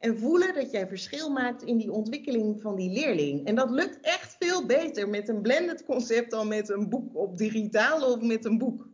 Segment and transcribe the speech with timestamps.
[0.00, 3.46] En voelen dat jij verschil maakt in die ontwikkeling van die leerling.
[3.46, 7.38] En dat lukt echt veel beter met een blended concept dan met een boek op
[7.38, 8.88] digitaal of met een boek.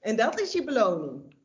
[0.00, 1.36] En dat is je beloning.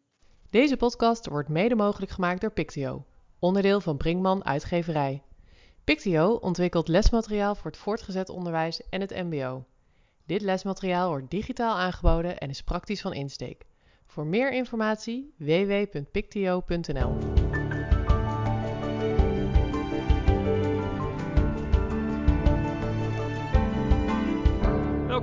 [0.50, 3.06] Deze podcast wordt mede mogelijk gemaakt door Pictio,
[3.40, 5.24] onderdeel van Brinkman Uitgeverij.
[5.84, 9.66] Pictio ontwikkelt lesmateriaal voor het voortgezet onderwijs en het MBO.
[10.26, 13.66] Dit lesmateriaal wordt digitaal aangeboden en is praktisch van insteek.
[14.06, 17.18] Voor meer informatie www.pictio.nl.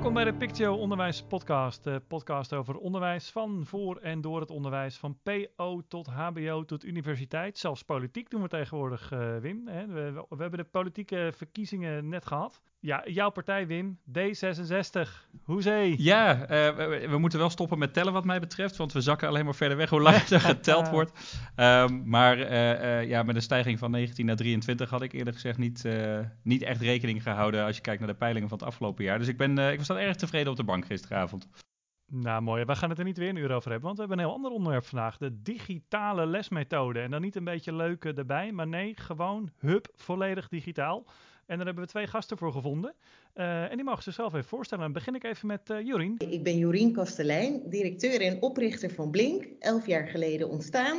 [0.07, 1.83] Welkom bij de Pictio Onderwijs Podcast.
[1.83, 4.97] De podcast over onderwijs van, voor en door het onderwijs.
[4.97, 7.57] Van PO tot HBO tot universiteit.
[7.57, 9.65] Zelfs politiek doen we tegenwoordig, uh, Wim.
[9.65, 12.61] We, we, hebben de politieke verkiezingen net gehad.
[12.79, 15.09] Ja, jouw partij, Wim, D66.
[15.43, 15.95] Hoezee.
[15.97, 19.27] Ja, uh, we, we, moeten wel stoppen met tellen wat mij betreft, want we zakken
[19.27, 21.39] alleen maar verder weg hoe langer er geteld wordt.
[21.55, 25.35] Um, maar uh, uh, ja, met een stijging van 19 naar 23 had ik eerlijk
[25.35, 25.85] gezegd niet,
[26.43, 29.19] niet echt rekening gehouden als je kijkt naar de peilingen van het afgelopen jaar.
[29.19, 31.47] Dus ik, ben, ik was dan erg tevreden op de bank gisteravond.
[32.11, 32.65] Nou, mooi.
[32.65, 34.35] We gaan het er niet weer een uur over hebben, want we hebben een heel
[34.35, 35.17] ander onderwerp vandaag.
[35.17, 36.99] De digitale lesmethode.
[36.99, 41.05] En dan niet een beetje leuke erbij, maar nee, gewoon hup, volledig digitaal.
[41.47, 42.93] En daar hebben we twee gasten voor gevonden.
[43.35, 44.83] Uh, en die mogen zichzelf even voorstellen.
[44.83, 46.15] Dan begin ik even met uh, Jorien.
[46.17, 49.47] Ik ben Jorien Kastelein, directeur en oprichter van Blink.
[49.59, 50.97] Elf jaar geleden ontstaan.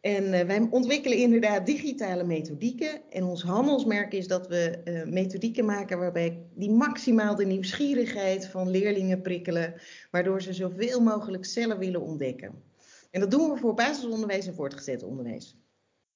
[0.00, 3.10] En uh, wij ontwikkelen inderdaad digitale methodieken.
[3.10, 9.22] En ons handelsmerk is dat we methodieken maken waarbij die maximaal de nieuwsgierigheid van leerlingen
[9.22, 9.74] prikkelen.
[10.10, 12.62] Waardoor ze zoveel mogelijk zelf willen ontdekken.
[13.10, 15.56] En dat doen we voor basisonderwijs en voortgezet onderwijs.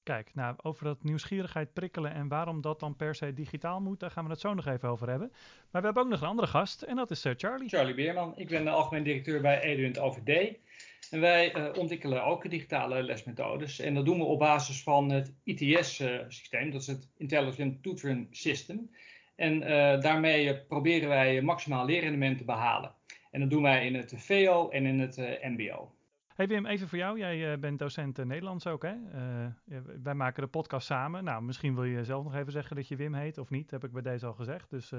[0.06, 4.10] Kijk, nou, over dat nieuwsgierigheid prikkelen en waarom dat dan per se digitaal moet, daar
[4.10, 5.28] gaan we het zo nog even over hebben.
[5.70, 7.68] Maar we hebben ook nog een andere gast en dat is uh, Charlie.
[7.68, 10.54] Charlie Beerman, ik ben de algemeen directeur bij Eduent OVD.
[11.10, 13.78] En wij uh, ontwikkelen ook digitale lesmethodes.
[13.78, 18.28] En dat doen we op basis van het ITS-systeem, uh, dat is het Intelligent Tutoring
[18.30, 18.90] System.
[19.36, 19.60] En
[20.00, 22.94] daarmee proberen wij maximaal leerrendement te behalen.
[23.30, 25.95] En dat doen wij in het VO en in het MBO.
[26.36, 27.18] Hey Wim, even voor jou.
[27.18, 28.94] Jij uh, bent docent uh, Nederlands ook, hè?
[29.68, 31.24] Uh, wij maken de podcast samen.
[31.24, 33.70] Nou, misschien wil je zelf nog even zeggen dat je Wim heet of niet.
[33.70, 34.70] heb ik bij deze al gezegd.
[34.70, 34.92] Dus,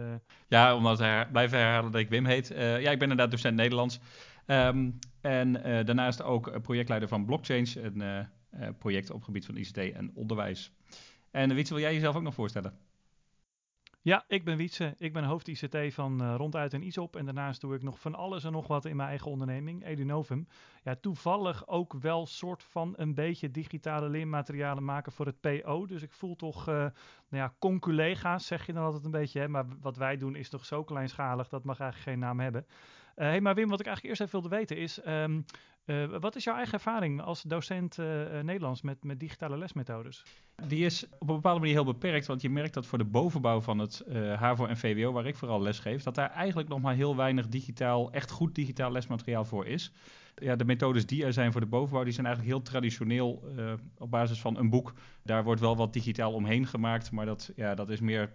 [0.48, 2.48] Ja, omdat hij blijven herhalen dat ik Wim heet.
[2.58, 4.00] ja, ik ben inderdaad docent Nederlands.
[4.46, 5.53] Um, en
[5.86, 8.28] daarnaast ook projectleider van Blockchain, een
[8.78, 10.72] project op het gebied van ICT en onderwijs.
[11.31, 12.87] En Wietse, wil jij jezelf ook nog voorstellen?
[14.07, 14.95] Ja, ik ben Wietse.
[14.97, 17.16] Ik ben hoofd ICT van uh, Ronduit en ISOP.
[17.16, 20.47] En daarnaast doe ik nog van alles en nog wat in mijn eigen onderneming, Edunovum.
[20.84, 25.85] Ja, toevallig ook wel soort van een beetje digitale leermaterialen maken voor het PO.
[25.85, 26.91] Dus ik voel toch, uh, nou
[27.29, 29.40] ja, conculega's zeg je dan altijd een beetje.
[29.40, 29.47] Hè?
[29.47, 32.66] Maar wat wij doen is toch zo kleinschalig, dat mag eigenlijk geen naam hebben.
[33.17, 35.45] Uh, hey, maar Wim, wat ik eigenlijk eerst even wilde weten is, um,
[35.85, 38.05] uh, wat is jouw eigen ervaring als docent uh,
[38.41, 40.23] Nederlands met, met digitale lesmethodes?
[40.67, 43.61] Die is op een bepaalde manier heel beperkt, want je merkt dat voor de bovenbouw
[43.61, 44.03] van het
[44.35, 47.47] HAVO en VWO, waar ik vooral les geef, dat daar eigenlijk nog maar heel weinig
[47.47, 49.91] digitaal, echt goed digitaal lesmateriaal voor is.
[50.35, 53.44] Ja, de methodes die er zijn voor de bovenbouw, die zijn eigenlijk heel traditioneel
[53.97, 54.94] op basis van een boek.
[55.23, 58.33] Daar wordt wel wat digitaal omheen gemaakt, maar dat, ja, dat is meer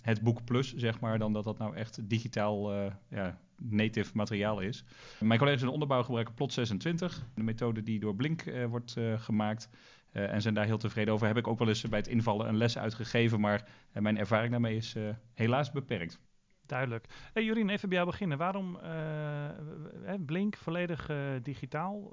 [0.00, 2.72] het boek plus, zeg maar, dan dat dat nou echt digitaal
[3.08, 4.84] ja, native materiaal is.
[5.20, 8.96] Mijn collega's in de onderbouw gebruiken Plot 26, de methode die door Blink uh, wordt
[8.98, 9.68] uh, gemaakt.
[10.12, 11.26] En zijn daar heel tevreden over.
[11.26, 14.76] Heb ik ook wel eens bij het invallen een les uitgegeven, maar mijn ervaring daarmee
[14.76, 14.96] is
[15.34, 16.20] helaas beperkt.
[16.68, 17.04] Duidelijk.
[17.32, 18.38] Hey Jorien, even bij jou beginnen.
[18.38, 22.12] Waarom uh, Blink volledig uh, digitaal?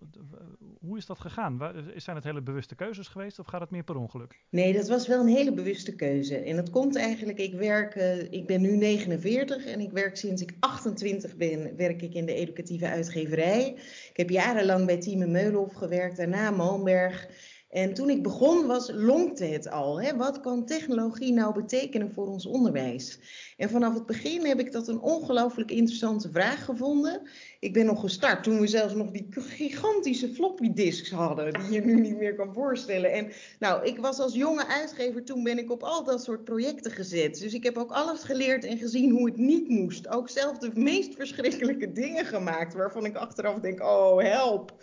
[0.79, 1.59] Hoe is dat gegaan?
[1.95, 4.39] Zijn het hele bewuste keuzes geweest of gaat het meer per ongeluk?
[4.49, 6.37] Nee, dat was wel een hele bewuste keuze.
[6.37, 10.41] En dat komt eigenlijk, ik werk, uh, ik ben nu 49 en ik werk sinds
[10.41, 13.73] ik 28 ben, werk ik in de educatieve uitgeverij.
[14.09, 17.27] Ik heb jarenlang bij Team Meulhof gewerkt, daarna Malmberg.
[17.75, 20.01] En toen ik begon was, lonkte het al.
[20.01, 20.15] Hè?
[20.15, 23.19] Wat kan technologie nou betekenen voor ons onderwijs?
[23.57, 27.21] En vanaf het begin heb ik dat een ongelooflijk interessante vraag gevonden.
[27.59, 31.81] Ik ben nog gestart toen we zelfs nog die gigantische floppy disks hadden, die je
[31.81, 33.11] nu niet meer kan voorstellen.
[33.11, 36.91] En nou, ik was als jonge uitgever, toen ben ik op al dat soort projecten
[36.91, 37.39] gezet.
[37.39, 40.07] Dus ik heb ook alles geleerd en gezien hoe het niet moest.
[40.07, 44.73] Ook zelf de meest verschrikkelijke dingen gemaakt, waarvan ik achteraf denk, oh help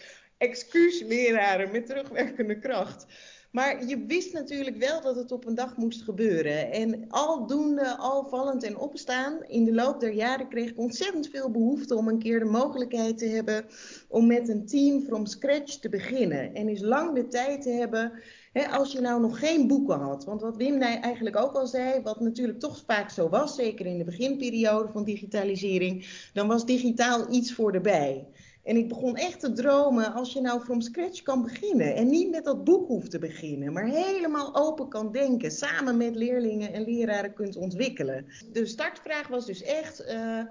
[0.42, 3.06] excuus leraren met terugwerkende kracht.
[3.52, 6.72] Maar je wist natuurlijk wel dat het op een dag moest gebeuren.
[6.72, 11.96] En aldoende, alvallend en opstaan, in de loop der jaren kreeg ik ontzettend veel behoefte
[11.96, 13.64] om een keer de mogelijkheid te hebben
[14.08, 16.54] om met een team from scratch te beginnen.
[16.54, 18.12] En eens lang de tijd te hebben,
[18.52, 20.24] hè, als je nou nog geen boeken had.
[20.24, 23.98] Want wat Wim eigenlijk ook al zei, wat natuurlijk toch vaak zo was, zeker in
[23.98, 28.26] de beginperiode van digitalisering, dan was digitaal iets voor de bij.
[28.62, 31.94] En ik begon echt te dromen als je nou from scratch kan beginnen.
[31.94, 35.50] En niet met dat boek hoeft te beginnen, maar helemaal open kan denken.
[35.50, 38.26] Samen met leerlingen en leraren kunt ontwikkelen.
[38.52, 40.04] De startvraag was dus echt.
[40.08, 40.42] Uh,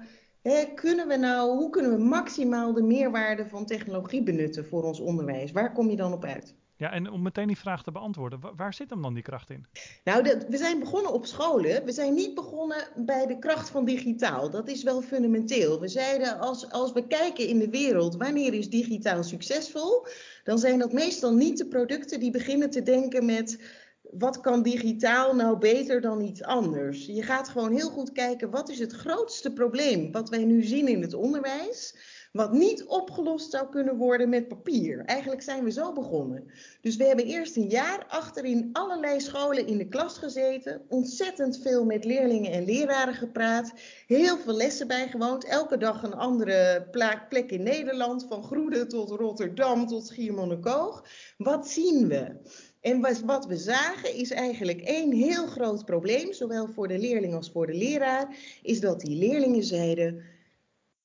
[0.41, 4.99] hè, kunnen we nou, hoe kunnen we maximaal de meerwaarde van technologie benutten voor ons
[4.99, 5.51] onderwijs?
[5.51, 6.55] Waar kom je dan op uit?
[6.81, 9.65] Ja, en om meteen die vraag te beantwoorden, waar zit hem dan die kracht in?
[10.03, 11.85] Nou, we zijn begonnen op scholen.
[11.85, 14.49] We zijn niet begonnen bij de kracht van digitaal.
[14.49, 15.79] Dat is wel fundamenteel.
[15.79, 20.05] We zeiden, als, als we kijken in de wereld, wanneer is digitaal succesvol?
[20.43, 23.59] Dan zijn dat meestal niet de producten die beginnen te denken met
[24.01, 27.05] wat kan digitaal nou beter dan iets anders?
[27.05, 30.87] Je gaat gewoon heel goed kijken, wat is het grootste probleem wat wij nu zien
[30.87, 31.95] in het onderwijs?
[32.31, 35.05] Wat niet opgelost zou kunnen worden met papier.
[35.05, 36.51] Eigenlijk zijn we zo begonnen.
[36.81, 40.81] Dus we hebben eerst een jaar achter in allerlei scholen in de klas gezeten.
[40.87, 43.73] Ontzettend veel met leerlingen en leraren gepraat.
[44.07, 45.45] Heel veel lessen bijgewoond.
[45.45, 46.87] Elke dag een andere
[47.29, 48.25] plek in Nederland.
[48.27, 51.05] Van Groede tot Rotterdam tot Schiermonnikoog.
[51.37, 52.39] Wat zien we?
[52.81, 57.51] En wat we zagen is eigenlijk één heel groot probleem, zowel voor de leerling als
[57.51, 60.23] voor de leraar, is dat die leerlingen zeiden: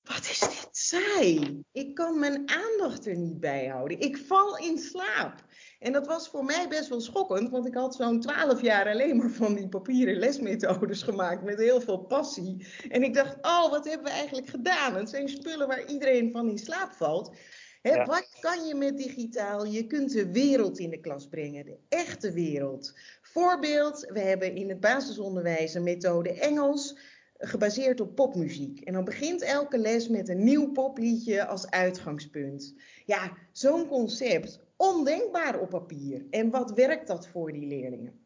[0.06, 1.62] Wat is dit saai?
[1.72, 4.00] Ik kan mijn aandacht er niet bij houden.
[4.00, 5.44] Ik val in slaap.
[5.78, 9.16] En dat was voor mij best wel schokkend, want ik had zo'n twaalf jaar alleen
[9.16, 12.66] maar van die papieren lesmethodes gemaakt met heel veel passie.
[12.88, 14.94] En ik dacht: Oh, wat hebben we eigenlijk gedaan?
[14.94, 17.36] Het zijn spullen waar iedereen van in slaap valt.
[17.82, 19.64] Wat kan je met digitaal?
[19.64, 22.94] Je kunt de wereld in de klas brengen, de echte wereld.
[23.22, 26.98] Voorbeeld, we hebben in het basisonderwijs een methode Engels
[27.38, 28.80] gebaseerd op popmuziek.
[28.80, 32.74] En dan begint elke les met een nieuw popliedje als uitgangspunt.
[33.04, 36.26] Ja, zo'n concept, ondenkbaar op papier.
[36.30, 38.24] En wat werkt dat voor die leerlingen?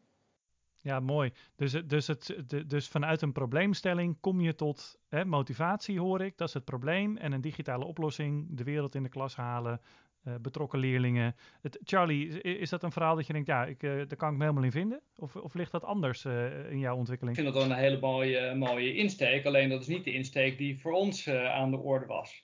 [0.81, 1.33] Ja, mooi.
[1.55, 2.35] Dus, dus, het,
[2.67, 6.37] dus vanuit een probleemstelling kom je tot hè, motivatie, hoor ik.
[6.37, 7.17] Dat is het probleem.
[7.17, 9.81] En een digitale oplossing, de wereld in de klas halen,
[10.27, 11.35] uh, betrokken leerlingen.
[11.61, 14.37] Het, Charlie, is dat een verhaal dat je denkt, ja, ik, uh, daar kan ik
[14.37, 15.01] me helemaal in vinden?
[15.15, 17.37] Of, of ligt dat anders uh, in jouw ontwikkeling?
[17.37, 19.45] Ik vind dat wel een hele mooie, mooie insteek.
[19.45, 22.43] Alleen dat is niet de insteek die voor ons aan de orde was.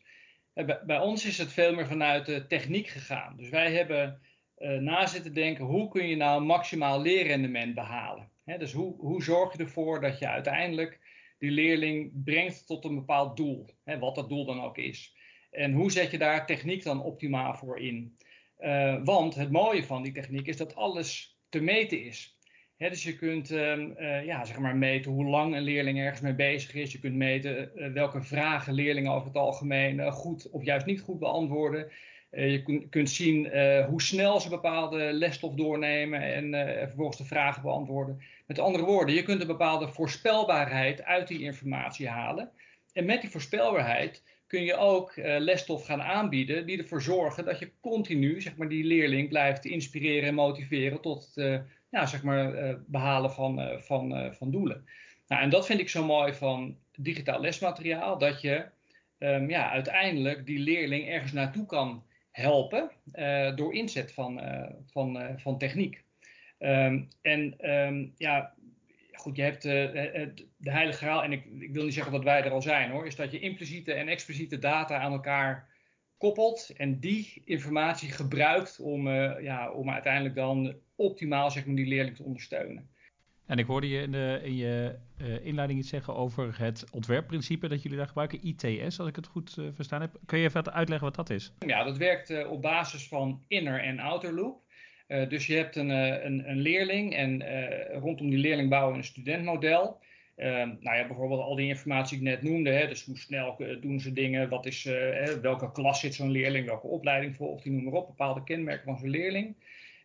[0.54, 3.38] Bij, bij, ons is het veel meer vanuit de techniek gegaan.
[3.38, 4.22] Dus wij hebben
[4.80, 8.30] na zitten denken, hoe kun je nou maximaal leerrendement behalen?
[8.58, 11.00] dus hoe, hoe zorg je ervoor dat je uiteindelijk
[11.38, 13.70] die leerling brengt tot een bepaald doel,
[14.00, 15.17] wat dat doel dan ook is.
[15.52, 18.18] En hoe zet je daar techniek dan optimaal voor in?
[18.60, 22.38] Uh, want het mooie van die techniek is dat alles te meten is.
[22.78, 26.36] dus je kunt uh, uh, ja, zeg maar meten hoe lang een leerling ergens mee
[26.36, 26.92] bezig is.
[26.92, 31.92] Je kunt meten welke vragen leerlingen over het algemeen goed of juist niet goed beantwoorden.
[32.30, 36.52] Eh, je kunt zien eh, hoe snel ze bepaalde lesstof doornemen en
[36.88, 38.22] vervolgens de vragen beantwoorden.
[38.48, 42.52] Met andere woorden, je kunt een bepaalde voorspelbaarheid uit die informatie halen.
[42.94, 47.72] En met die voorspelbaarheid kun je ook lesstof gaan aanbieden die ervoor zorgen dat je
[47.82, 53.32] continu zeg maar, die leerling blijft inspireren en motiveren tot het ja, zeg maar, behalen
[53.32, 54.86] van, van, van doelen.
[55.28, 58.66] Nou, en dat vind ik zo mooi van digitaal lesmateriaal, dat je
[59.20, 62.92] um, ja, uiteindelijk die leerling ergens naartoe kan helpen
[63.56, 64.42] door inzet van,
[64.86, 66.04] van, van techniek.
[66.60, 68.54] Um, en um, ja,
[69.28, 72.52] goed, je hebt de heilige graal, en ik, ik, wil niet zeggen dat wij er
[72.52, 75.70] al zijn hoor, is dat je impliciete en expliciete data aan elkaar
[76.18, 79.10] koppelt en die informatie gebruikt om,
[79.42, 82.90] ja, om uiteindelijk dan optimaal zeg maar, die leerling te ondersteunen.
[83.48, 87.68] En ik hoorde je in, de, in je uh, inleiding iets zeggen over het ontwerpprincipe
[87.68, 90.20] dat jullie daar gebruiken, ITS, als ik het goed uh, verstaan heb.
[90.26, 91.54] Kun je even uitleggen wat dat is?
[91.60, 94.66] Ja, dat werkt uh, op basis van inner en outer loop.
[95.08, 97.44] Dus je hebt een, een, een leerling en
[98.00, 100.00] rondom die leerling bouwen we een studentmodel.
[100.36, 102.70] nou ja, bijvoorbeeld al die informatie die ik net noemde.
[102.70, 104.84] Hè, dus hoe snel doen ze dingen, wat is,
[105.42, 108.98] welke klas zit zo'n leerling, welke opleiding volgt die, noem maar op, bepaalde kenmerken van
[108.98, 109.56] zo'n leerling.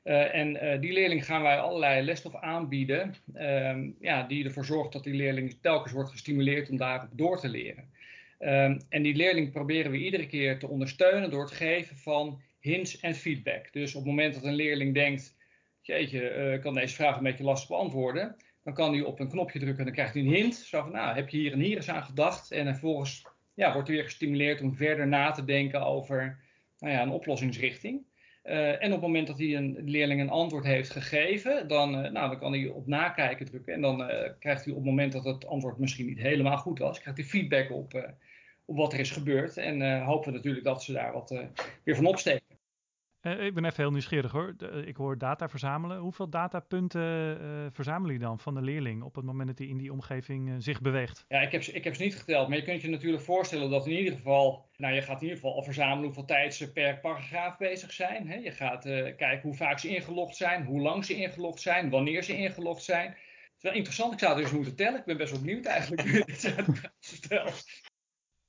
[0.02, 5.14] En die leerling gaan wij allerlei lesstof aanbieden, um, ja, die ervoor zorgt dat die
[5.14, 7.90] leerling telkens wordt gestimuleerd om daarop door te leren.
[8.38, 13.00] Um, en die leerling proberen we iedere keer te ondersteunen door het geven van hints
[13.00, 13.72] en feedback.
[13.72, 15.36] Dus op het moment dat een leerling denkt,
[15.80, 19.58] jeetje, uh, kan deze vraag een beetje lastig beantwoorden, dan kan hij op een knopje
[19.58, 20.54] drukken en dan krijgt hij een hint.
[20.54, 22.50] Zo van, nou, heb je hier en hier eens aan gedacht?
[22.50, 26.40] En vervolgens ja, wordt hij weer gestimuleerd om verder na te denken over
[26.78, 28.04] nou ja, een oplossingsrichting.
[28.44, 32.10] Uh, en op het moment dat hij een leerling een antwoord heeft gegeven, dan, uh,
[32.10, 33.74] nou, dan kan hij op nakijken drukken.
[33.74, 33.96] En dan
[34.38, 37.28] krijgt hij op het moment dat het antwoord misschien niet helemaal goed was, krijgt hij
[37.28, 38.14] feedback op,
[38.64, 39.56] op wat er is gebeurd.
[39.56, 41.34] En hopen we natuurlijk dat ze daar wat
[41.82, 42.51] weer van opsteken.
[43.22, 44.54] Uh, ik ben even heel nieuwsgierig hoor.
[44.84, 45.98] ik hoor data verzamelen.
[45.98, 49.76] Hoeveel datapunten uh, verzamelen jullie dan van de leerling op het moment dat hij in
[49.76, 51.24] die omgeving zich beweegt?
[51.28, 53.86] Ja, ik heb, ik heb ze niet geteld, maar je kunt je natuurlijk voorstellen dat
[53.86, 56.98] in ieder geval, nou je gaat in ieder geval al verzamelen hoeveel tijd ze per
[56.98, 58.28] paragraaf bezig zijn.
[58.28, 58.34] Hè?
[58.34, 62.36] Je gaat kijken hoe vaak ze ingelogd zijn, hoe lang ze ingelogd zijn, wanneer ze
[62.36, 63.08] ingelogd zijn.
[63.08, 64.98] Het is wel interessant, ik zou het dus moeten tellen.
[64.98, 66.02] Ik ben best wel benieuwd eigenlijk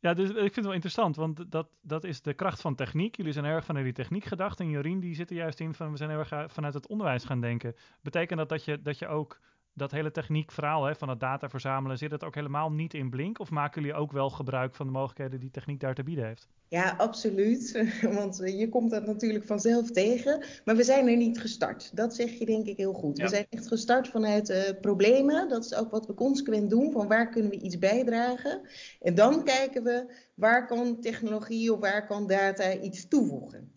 [0.04, 3.16] Ja, dus ik vind het wel interessant, want dat, dat is de kracht van techniek.
[3.16, 4.60] Jullie zijn erg vanuit die techniek gedacht.
[4.60, 7.42] En Jorien, die zit er juist in van we zijn erg vanuit het onderwijs gaan
[7.42, 7.76] denken.
[8.02, 9.40] Betekent dat dat je, dat je ook
[9.74, 13.40] dat hele techniekverhaal hè, van het data verzamelen, zit het ook helemaal niet in blink?
[13.40, 16.48] Of maken jullie ook wel gebruik van de mogelijkheden die techniek daar te bieden heeft?
[16.68, 17.92] Ja, absoluut.
[18.18, 20.46] Want je komt dat natuurlijk vanzelf tegen.
[20.66, 21.96] Maar we zijn er niet gestart.
[21.96, 23.18] Dat zeg je denk ik heel goed.
[23.18, 25.50] We zijn echt gestart vanuit uh, problemen.
[25.50, 26.92] Dat is ook wat we consequent doen.
[26.92, 28.62] Van waar kunnen we iets bijdragen?
[29.02, 33.73] En dan kijken we waar kan technologie of waar kan data iets toevoegen.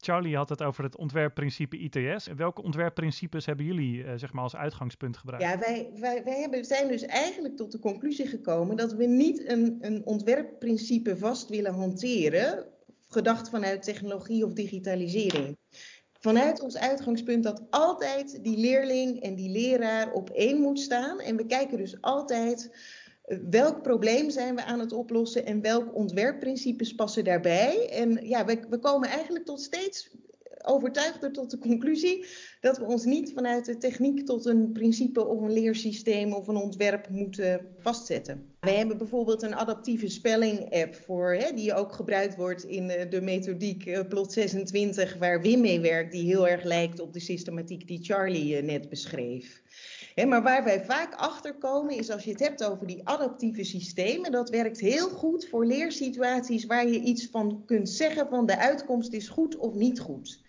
[0.00, 2.26] Charlie had het over het ontwerpprincipe ITS.
[2.36, 5.44] Welke ontwerpprincipes hebben jullie uh, zeg maar als uitgangspunt gebruikt?
[5.44, 9.48] Ja, wij, wij, wij hebben, zijn dus eigenlijk tot de conclusie gekomen dat we niet
[9.48, 12.66] een, een ontwerpprincipe vast willen hanteren,
[13.08, 15.58] gedacht vanuit technologie of digitalisering.
[16.20, 21.20] Vanuit ons uitgangspunt dat altijd die leerling en die leraar op één moet staan.
[21.20, 22.70] En we kijken dus altijd
[23.50, 27.88] welk probleem zijn we aan het oplossen en welke ontwerpprincipes passen daarbij.
[27.90, 30.10] En ja, we, komen eigenlijk tot steeds
[30.62, 32.26] overtuigder tot de conclusie
[32.60, 36.56] dat we ons niet vanuit de techniek tot een principe of een leersysteem of een
[36.56, 38.46] ontwerp moeten vastzetten.
[38.60, 43.86] We hebben bijvoorbeeld een adaptieve spelling-app voor, hè, die ook gebruikt wordt in de methodiek
[43.86, 48.04] uh, Plot 26, waar Wim mee werkt, die heel erg lijkt op de systematiek die
[48.04, 49.62] Charlie uh, net beschreef
[50.28, 54.32] maar waar wij vaak achter komen is als je het hebt over die adaptieve systemen,
[54.32, 59.12] dat werkt heel goed voor leersituaties waar je iets van kunt zeggen van de uitkomst
[59.12, 60.40] is goed of niet goed.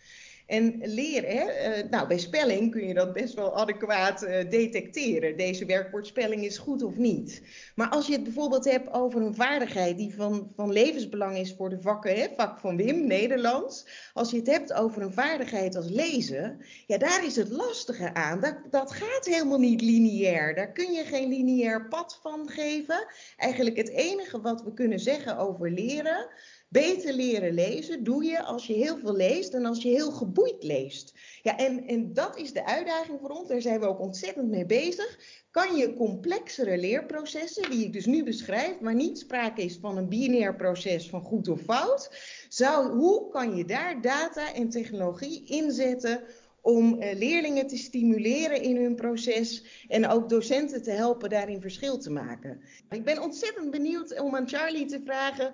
[0.51, 5.37] En leren, hè, uh, nou bij spelling kun je dat best wel adequaat uh, detecteren.
[5.37, 7.41] Deze werkwoordspelling is goed of niet.
[7.75, 11.69] Maar als je het bijvoorbeeld hebt over een vaardigheid die van, van levensbelang is voor
[11.69, 13.85] de vakken, hè, vak van Wim, Nederlands.
[14.13, 18.39] Als je het hebt over een vaardigheid als lezen, ja daar is het lastige aan.
[18.39, 20.55] Dat, dat gaat helemaal niet lineair.
[20.55, 23.05] Daar kun je geen lineair pad van geven.
[23.37, 26.27] Eigenlijk het enige wat we kunnen zeggen over leren
[26.71, 30.63] Beter leren lezen doe je als je heel veel leest en als je heel geboeid
[30.63, 31.13] leest.
[31.41, 33.47] Ja, en, en dat is de uitdaging voor ons.
[33.47, 35.19] Daar zijn we ook ontzettend mee bezig.
[35.49, 40.09] Kan je complexere leerprocessen, die ik dus nu beschrijf, maar niet sprake is van een
[40.09, 42.09] binair proces van goed of fout,
[42.49, 46.23] zou, hoe kan je daar data en technologie inzetten
[46.61, 51.97] om uh, leerlingen te stimuleren in hun proces en ook docenten te helpen daarin verschil
[51.97, 52.61] te maken.
[52.89, 55.53] Ik ben ontzettend benieuwd om aan Charlie te vragen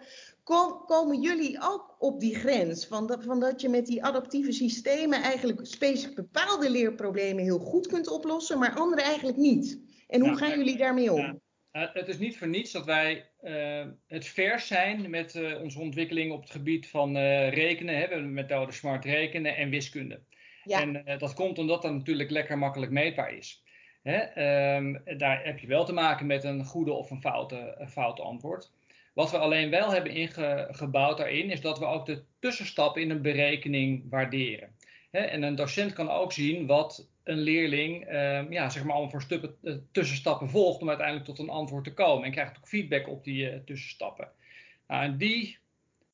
[0.86, 5.22] komen jullie ook op die grens van dat, van dat je met die adaptieve systemen
[5.22, 9.82] eigenlijk specifiek bepaalde leerproblemen heel goed kunt oplossen, maar andere eigenlijk niet?
[10.08, 11.42] En hoe gaan jullie daarmee om?
[11.72, 11.90] Ja.
[11.94, 16.32] het is niet voor niets dat wij uh, het vers zijn met uh, onze ontwikkeling
[16.32, 17.18] op het gebied van
[17.50, 17.94] rekenen.
[17.94, 18.02] Hè.
[18.02, 20.20] We hebben de methode smart rekenen en wiskunde.
[20.64, 20.82] Ja.
[20.82, 23.64] En dat komt omdat dat natuurlijk lekker makkelijk meetbaar is.
[24.04, 24.20] Hè?
[24.76, 28.72] Um, daar heb je wel te maken met een goede of een foute, foute antwoord.
[29.18, 33.22] Wat we alleen wel hebben ingebouwd daarin, is dat we ook de tussenstappen in een
[33.22, 34.76] berekening waarderen.
[35.12, 39.52] en een docent kan ook zien wat een leerling ehm, ja, zeg maar allemaal voor
[39.64, 42.26] uh, tussenstappen volgt om uiteindelijk tot een antwoord te komen.
[42.26, 44.32] En krijgt ook feedback op die uh, tussenstappen.
[44.88, 45.58] Nou, en die,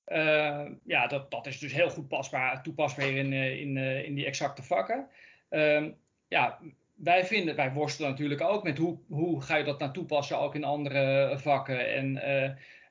[0.07, 4.25] uh, ja, dat, dat is dus heel goed pasbaar, toepasbaar in, eh, in, in die
[4.25, 5.07] exacte vakken.
[5.49, 5.91] Ehm,
[6.27, 6.59] ja,
[6.95, 10.55] wij vinden, wij worstelen natuurlijk ook met hoe, hoe ga je dat nou toepassen ook
[10.55, 11.93] in andere vakken.
[11.93, 12.17] En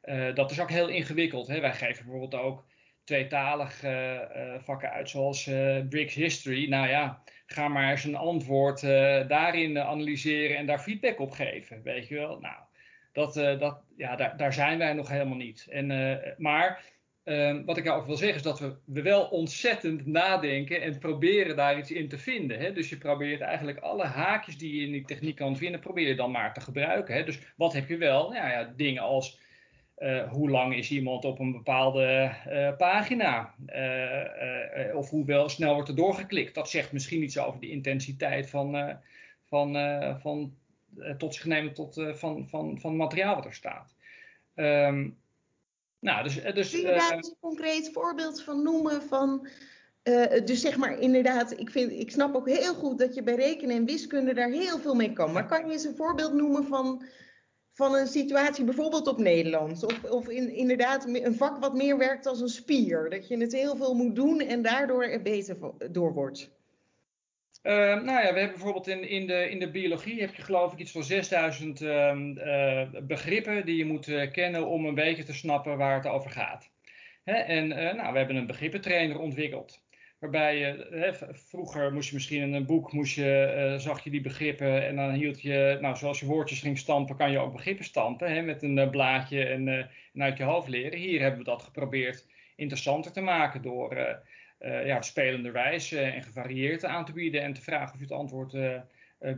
[0.05, 1.47] uh, dat is ook heel ingewikkeld.
[1.47, 1.61] Hè?
[1.61, 2.65] Wij geven bijvoorbeeld ook
[3.05, 6.69] tweetalige uh, vakken uit, zoals uh, Briggs History.
[6.69, 8.81] Nou ja, ga maar eens een antwoord
[9.29, 11.83] daarin analyseren en daar feedback op geven.
[11.83, 12.39] Weet je wel?
[12.41, 12.57] Nou,
[13.13, 15.67] dat, dat, ja, daar, daar zijn wij nog helemaal niet.
[15.71, 15.87] En,
[16.39, 16.85] maar
[17.25, 21.57] ehm, wat ik ook wil zeggen is dat we, we wel ontzettend nadenken en proberen
[21.57, 22.59] daar iets in te vinden.
[22.59, 22.73] Hè?
[22.73, 26.15] Dus je probeert eigenlijk alle haakjes die je in die techniek kan vinden, probeer je
[26.15, 27.15] dan maar te gebruiken.
[27.15, 27.25] Hè?
[27.25, 28.35] Dus wat heb je wel?
[28.35, 29.41] Ja, ja, dingen als
[30.03, 33.55] uh, hoe lang is iemand op een bepaalde uh, pagina?
[33.67, 36.55] Uh, of hoe wel snel wordt er doorgeklikt?
[36.55, 38.99] Dat zegt misschien iets over de intensiteit van,
[39.45, 39.77] van,
[40.21, 40.55] van
[41.19, 43.95] tot zich nemen tot, van, van, van materiaal wat er staat.
[44.55, 45.19] Um,
[45.99, 49.49] nou, dus, dus, Kun je daar een concreet voorbeeld van noemen van...
[50.45, 53.77] dus zeg maar inderdaad, ik, vind, ik snap ook heel goed dat je bij rekenen
[53.77, 55.33] en wiskunde daar heel veel mee kan.
[55.33, 57.05] Maar kan je eens een voorbeeld noemen van
[57.73, 59.85] van een situatie, bijvoorbeeld op Nederlands.
[59.85, 63.11] Of, of in, inderdaad een vak wat meer werkt als een spier.
[63.11, 65.57] Dat je het heel veel moet doen en daardoor er beter
[65.91, 66.51] door wordt.
[67.63, 70.73] Uh, nou ja, we hebben bijvoorbeeld in, in, de, in de biologie heb je geloof
[70.73, 75.35] ik iets van 6000 uh, begrippen die je moet uh, kennen om een beetje te
[75.35, 76.71] snappen waar het over gaat.
[77.25, 77.35] Hè?
[77.35, 79.81] En eh, nou, we hebben een begrippentrainer ontwikkeld.
[80.23, 84.11] Waarbij je, hè, vroeger moest je misschien in een boek, moest je, uh, zag je
[84.11, 87.53] die begrippen en dan hield je, nou zoals je woordjes ging stampen, kan je ook
[87.53, 89.79] begrippen stampen hè, met een uh, blaadje en, uh,
[90.15, 90.99] en, uit je hoofd leren.
[90.99, 92.27] Hier hebben we dat geprobeerd
[92.57, 94.21] interessanter te maken door
[94.85, 98.13] ja, op spelende wijze en gevarieerd aan te bieden en te vragen of je het
[98.13, 98.57] antwoord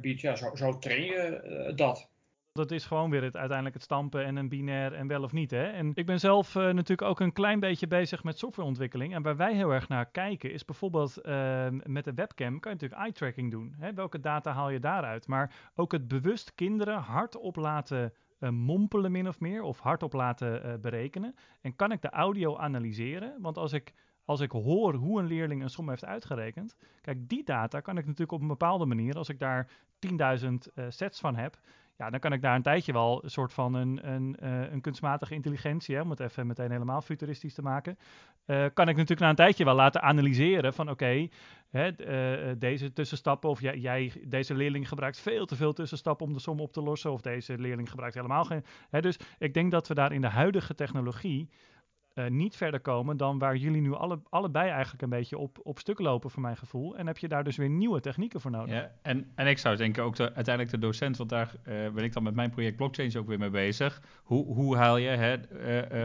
[0.00, 0.20] biedt.
[0.20, 2.13] Ja, zo, zo train je dat
[2.54, 5.50] dat is gewoon weer het, uiteindelijk het stampen en een binair en wel of niet.
[5.50, 5.64] Hè?
[5.64, 9.14] En ik ben zelf uh, natuurlijk ook een klein beetje bezig met softwareontwikkeling.
[9.14, 12.76] En waar wij heel erg naar kijken is bijvoorbeeld uh, met de webcam kan je
[12.76, 13.74] natuurlijk eye tracking doen.
[13.78, 13.94] Hè?
[13.94, 15.26] Welke data haal je daaruit?
[15.26, 19.62] Maar ook het bewust kinderen hardop laten uh, mompelen min of meer.
[19.62, 21.34] Of hardop laten berekenen.
[21.60, 23.36] En kan ik de audio analyseren?
[23.40, 23.92] Want als ik
[24.24, 28.04] als ik hoor hoe een leerling een som heeft uitgerekend, kijk, die data kan ik
[28.04, 29.68] natuurlijk op een bepaalde manier, als ik daar
[30.06, 31.58] 10.000 uh, sets van heb,
[31.96, 34.80] ja, dan kan ik daar een tijdje wel een soort van een, een, uh, een
[34.80, 37.98] kunstmatige intelligentie, hè, om het even meteen helemaal futuristisch te maken,
[38.46, 41.28] uh, kan ik natuurlijk na een tijdje wel laten analyseren van oké,
[41.72, 41.88] uh,
[42.58, 46.60] deze tussenstappen of jij, jij, deze leerling gebruikt veel te veel tussenstappen om de som
[46.60, 48.64] op te lossen of deze leerling gebruikt helemaal geen.
[48.90, 51.48] Hè, dus ik denk dat we daar in de huidige technologie
[52.14, 55.78] uh, niet verder komen dan waar jullie nu alle, allebei eigenlijk een beetje op, op
[55.78, 56.96] stuk lopen, voor mijn gevoel.
[56.96, 58.74] En heb je daar dus weer nieuwe technieken voor nodig.
[58.74, 62.04] Ja, en, en ik zou denken ook de, uiteindelijk de docent, want daar uh, ben
[62.04, 64.02] ik dan met mijn project blockchains ook weer mee bezig.
[64.22, 65.36] Hoe, hoe haal je, hè,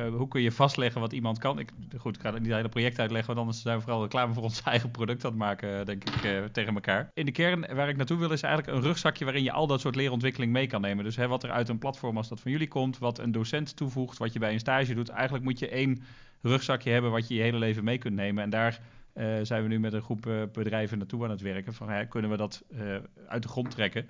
[0.10, 1.60] uh, hoe kun je vastleggen wat iemand kan?
[1.60, 4.34] Ik, goed, ik ga niet het hele project uitleggen, want anders zijn we vooral reclame
[4.34, 7.12] voor ons eigen product aan het maken, denk ik, tegen elkaar.
[7.14, 9.82] In de kern waar ik naartoe wil is eigenlijk een rugzakje waarin je al dat
[9.82, 11.04] soort leerontwikkeling mee kan nemen.
[11.04, 13.76] Dus hè, wat er uit een platform als dat van jullie komt, wat een docent
[13.76, 15.10] toevoegt, wat je bij een stage doet.
[15.10, 15.99] Eigenlijk moet je één
[16.42, 18.44] rugzakje hebben wat je je hele leven mee kunt nemen.
[18.44, 18.80] En daar
[19.16, 21.74] uh, zijn we nu met een groep uh, bedrijven naartoe aan het werken.
[21.74, 22.96] Van, kunnen we dat uh,
[23.28, 24.08] uit de grond trekken?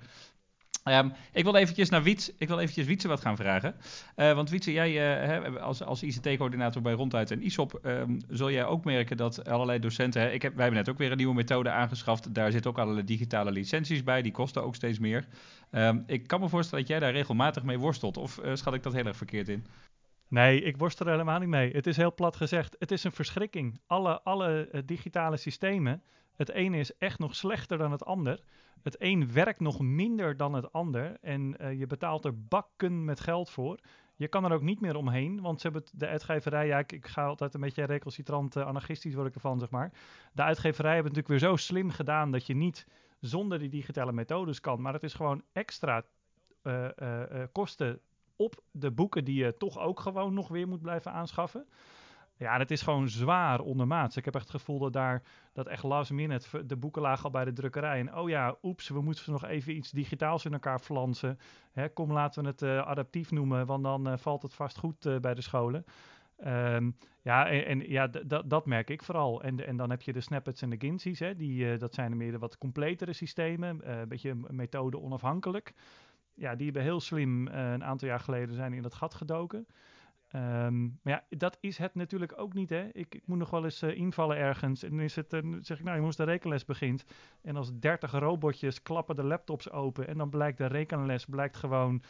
[0.84, 3.74] Um, ik wil eventjes naar Wiets, ik wil eventjes Wietse wat gaan vragen.
[4.14, 9.16] want Wietse, jij als, als ICT-coördinator bij Ronduit en ISOP, um, zul jij ook merken
[9.16, 10.20] dat allerlei docenten...
[10.20, 12.34] Hè, ik heb, wij hebben net ook weer een nieuwe methode aangeschaft.
[12.34, 15.26] Daar zitten ook allerlei digitale licenties bij, die kosten ook steeds meer.
[15.70, 18.16] Um, ik kan me voorstellen dat jij daar regelmatig mee worstelt.
[18.16, 19.66] Of schat ik dat heel erg verkeerd in?
[20.30, 21.72] Nee, ik worstel er helemaal niet mee.
[21.72, 22.76] Het is heel plat gezegd.
[22.78, 23.80] Het is een verschrikking.
[23.86, 26.02] Alle, alle uh, digitale systemen,
[26.36, 28.40] het ene is echt nog slechter dan het ander.
[28.82, 31.16] Het een werkt nog minder dan het ander.
[31.20, 33.78] En uh, je betaalt er bakken met geld voor.
[34.16, 37.24] Je kan er ook niet meer omheen, want ze hebben de uitgeverij, ja, ik, ga
[37.24, 39.92] altijd een beetje recalcitrant, uh, anarchistisch word ik ervan, zeg maar.
[40.32, 42.86] De uitgeverij hebben natuurlijk weer zo slim gedaan dat je niet
[43.20, 44.80] zonder die digitale methodes kan.
[44.80, 46.04] Maar het is gewoon extra
[46.62, 48.00] uh, uh, kosten
[48.40, 51.66] op de boeken die je toch ook gewoon nog weer moet blijven aanschaffen.
[52.36, 54.16] Ja, het is gewoon zwaar ondermaats.
[54.16, 55.22] Ik heb echt het gevoel dat daar
[55.52, 57.98] dat echt last minute de boeken lagen al bij de drukkerij.
[57.98, 61.38] En oh ja, oeps, we moeten nog even iets digitaals in elkaar flansen.
[61.72, 65.06] Hè, kom, laten we het uh, adaptief noemen, want dan uh, valt het vast goed
[65.06, 65.84] uh, bij de scholen.
[66.46, 68.06] Um, ja, en, en ja,
[68.46, 69.42] dat merk ik vooral.
[69.42, 71.18] En, en dan heb je de Snappets en de Ginsies.
[71.18, 73.90] Hè, die, dat zijn meer de wat completere systemen.
[74.00, 75.74] een beetje methode onafhankelijk
[76.34, 79.66] ja, die hebben heel slim uh, een aantal jaar geleden zijn in dat gat gedoken.
[80.36, 82.70] Um, maar ja, dat is het natuurlijk ook niet.
[82.70, 82.88] Hè?
[82.92, 84.82] Ik, ik moet nog wel eens uh, invallen ergens.
[84.82, 87.04] En dan is het, uh, zeg ik, nou, jongens, de rekenles begint.
[87.42, 90.08] En als 30 robotjes klappen de laptops open.
[90.08, 92.02] En dan blijkt de rekenles blijkt gewoon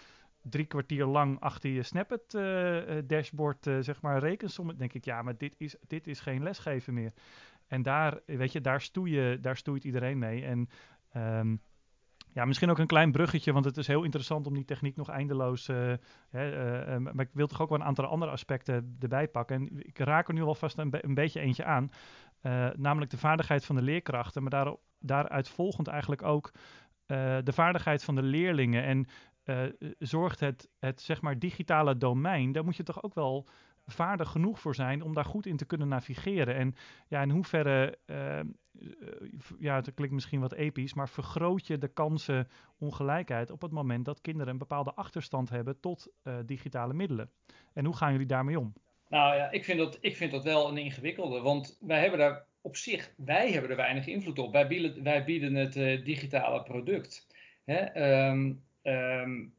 [0.43, 2.31] drie kwartier lang achter je Snapchat
[3.09, 4.77] dashboard, zeg maar, rekensommen.
[4.77, 7.13] denk ik, ja, maar dit is, dit is geen lesgeven meer.
[7.67, 10.45] En daar, weet je, daar, stoeie, daar stoeit iedereen mee.
[10.45, 10.69] En
[11.17, 11.61] um,
[12.33, 15.09] ja, misschien ook een klein bruggetje, want het is heel interessant om die techniek nog
[15.09, 15.69] eindeloos.
[15.69, 15.77] Uh,
[16.31, 19.57] hè, uh, uh, maar ik wil toch ook wel een aantal andere aspecten erbij pakken.
[19.57, 21.91] En ik raak er nu alvast een, een beetje eentje aan.
[22.77, 26.53] namelijk de vaardigheid van de leerkrachten, maar daar, daaruit volgend eigenlijk ook
[27.45, 28.85] de vaardigheid van de leerlingen.
[28.85, 29.07] En
[29.99, 33.49] zorgt het, het zeg maar digitale domein, daar moet je toch ook wel
[33.91, 36.55] vaardig genoeg voor zijn om daar goed in te kunnen navigeren.
[36.55, 36.75] En
[37.09, 38.41] ja, in hoeverre, uh,
[39.59, 42.49] ja, het klinkt misschien wat episch, maar vergroot je de kansen
[42.79, 47.31] ongelijkheid op het moment dat kinderen een bepaalde achterstand hebben tot uh, digitale middelen?
[47.73, 48.73] En hoe gaan jullie daarmee om?
[49.09, 52.45] Nou ja, ik vind dat, ik vind dat wel een ingewikkelde, want wij hebben daar
[52.61, 54.53] op zich, wij hebben er weinig invloed op.
[54.53, 55.73] Wij bieden, wij bieden het
[56.05, 57.27] digitale product.
[57.65, 58.09] Hè?
[58.29, 59.55] Um, um,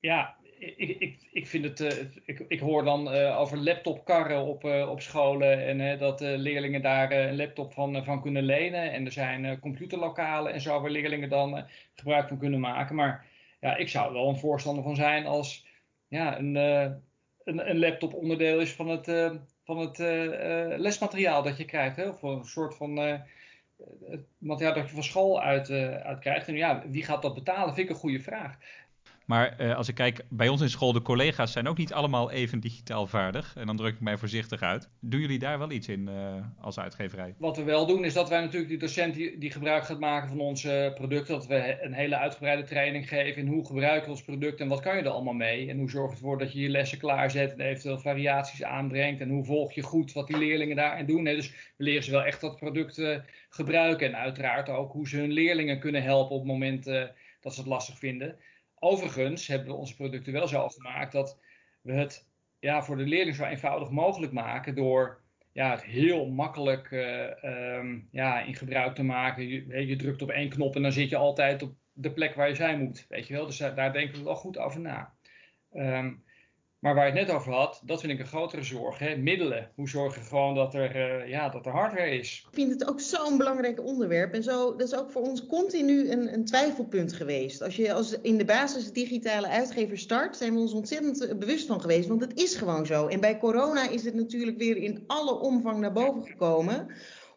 [0.00, 4.64] ja, ik, ik, ik vind het, uh, ik, ik hoor dan uh, over laptopkarren op,
[4.64, 8.92] uh, op scholen en dat leerlingen daar een laptop van, van kunnen lenen.
[8.92, 12.94] En er zijn computerlokalen en zo waar leerlingen dan gebruik van kunnen maken.
[12.94, 13.26] Maar
[13.60, 15.66] ja, ik zou er wel een voorstander van zijn als
[16.08, 19.06] ja, een, een, een laptop onderdeel is van het,
[19.64, 19.98] van het
[20.80, 21.96] lesmateriaal dat je krijgt.
[21.96, 22.08] Hè?
[22.08, 23.22] Of een soort van
[24.38, 26.48] materiaal dat je van school uit, uit krijgt.
[26.48, 27.74] En ja, wie gaat dat betalen?
[27.74, 28.58] Vind ik een goede vraag.
[29.28, 32.30] Maar uh, als ik kijk, bij ons in school, de collega's zijn ook niet allemaal
[32.30, 33.54] even digitaal vaardig.
[33.56, 34.88] En dan druk ik mij voorzichtig uit.
[35.00, 37.34] Doen jullie daar wel iets in uh, als uitgeverij?
[37.38, 40.40] Wat we wel doen, is dat wij natuurlijk die docent die, gebruik gaat maken van
[40.40, 44.60] onze producten, dat we een hele uitgebreide training geven in hoe gebruik je ons product
[44.60, 45.68] en wat kan je er allemaal mee.
[45.68, 49.20] En hoe zorg je ervoor dat je je lessen klaarzet en eventueel variaties aanbrengt.
[49.20, 51.24] En hoe volg je goed wat die leerlingen daarin doen.
[51.24, 54.06] Dus we leren ze wel echt dat product uh, gebruiken.
[54.06, 56.84] En uiteraard ook hoe ze hun leerlingen kunnen helpen op het moment
[57.40, 58.36] dat ze het lastig vinden.
[58.80, 61.40] Overigens hebben we onze producten wel zo gemaakt dat
[61.82, 66.90] we het ja, voor de leerling zo eenvoudig mogelijk maken door ja, het heel makkelijk
[66.90, 69.48] uh, um, ja, in gebruik te maken.
[69.48, 72.48] Je, je, drukt op één knop en dan zit je altijd op de plek waar
[72.48, 73.06] je zijn moet.
[73.08, 73.46] Weet je wel?
[73.46, 75.14] Dus daar, daar denken we wel goed over na.
[75.72, 76.24] Um,
[76.78, 78.98] maar waar je het net over had, dat vind ik een grotere zorg.
[78.98, 79.16] Hè?
[79.16, 79.70] Middelen.
[79.74, 82.46] Hoe zorg je gewoon dat er, uh, ja, dat er hardware is?
[82.48, 84.34] Ik vind het ook zo'n belangrijk onderwerp.
[84.34, 87.62] En zo, dat is ook voor ons continu een, een twijfelpunt geweest.
[87.62, 91.66] Als je als in de basis digitale uitgever start, zijn we ons ontzettend eh, bewust
[91.66, 92.08] van geweest.
[92.08, 93.06] Want het is gewoon zo.
[93.06, 96.88] En bij corona is het natuurlijk weer in alle omvang naar boven gekomen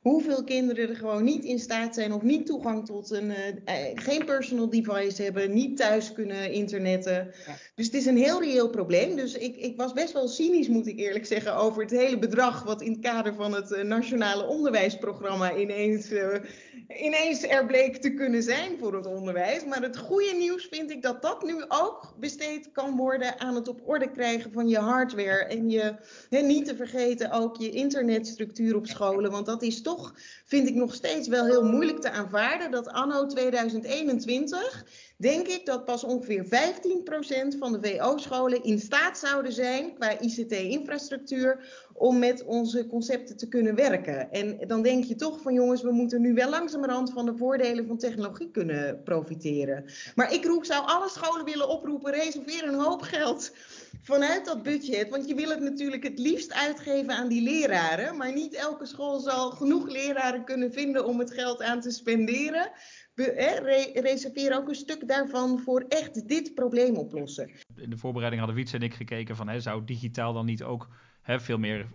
[0.01, 3.35] hoeveel kinderen er gewoon niet in staat zijn of niet toegang tot een, uh,
[3.95, 7.33] geen personal device hebben, niet thuis kunnen internetten.
[7.75, 9.15] Dus het is een heel reëel probleem.
[9.15, 12.63] Dus ik, ik was best wel cynisch, moet ik eerlijk zeggen, over het hele bedrag
[12.63, 16.35] wat in het kader van het uh, nationale onderwijsprogramma ineens, uh,
[17.05, 19.65] ineens er bleek te kunnen zijn voor het onderwijs.
[19.65, 23.67] Maar het goede nieuws vind ik dat dat nu ook besteed kan worden aan het
[23.67, 25.45] op orde krijgen van je hardware.
[25.45, 25.95] En je,
[26.29, 30.13] niet te vergeten ook je internetstructuur op scholen, want dat is toch toch
[30.45, 34.85] vind ik nog steeds wel heel moeilijk te aanvaarden dat anno 2021
[35.17, 41.59] denk ik dat pas ongeveer 15% van de VO-scholen in staat zouden zijn qua ICT-infrastructuur
[41.93, 44.31] om met onze concepten te kunnen werken.
[44.31, 47.87] En dan denk je toch van jongens, we moeten nu wel langzamerhand van de voordelen
[47.87, 49.85] van technologie kunnen profiteren.
[50.15, 53.51] Maar ik roep, zou alle scholen willen oproepen, reserveer een hoop geld
[54.01, 55.09] vanuit dat budget.
[55.09, 58.17] Want je wil het natuurlijk het liefst uitgeven aan die leraren.
[58.17, 62.71] Maar niet elke school zal genoeg leraren kunnen vinden om het geld aan te spenderen.
[63.93, 67.51] Reserveer ook een stuk daarvan voor echt dit probleem oplossen.
[67.75, 70.89] In de voorbereiding hadden Wiets en ik gekeken van, hè, zou digitaal dan niet ook
[71.25, 71.87] veel meer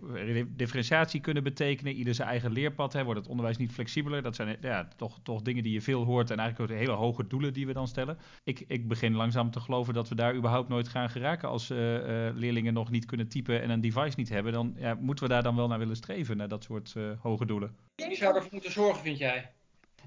[0.47, 1.93] differentiatie kunnen betekenen?
[1.93, 4.21] Ieder zijn eigen leerpad, hè, wordt het onderwijs niet flexibeler?
[4.21, 7.27] Dat zijn ja, toch, toch dingen die je veel hoort en eigenlijk ook hele hoge
[7.27, 8.17] doelen die we dan stellen.
[8.43, 11.77] Ik, ik begin langzaam te geloven dat we daar überhaupt nooit gaan geraken als uh,
[11.77, 14.53] uh, leerlingen nog niet kunnen typen en een device niet hebben.
[14.53, 17.75] Dan ja, moeten we daar dan wel naar willen streven, naar dat soort hoge doelen.
[17.95, 19.51] Wie zou ervoor moeten zorgen, vind jij?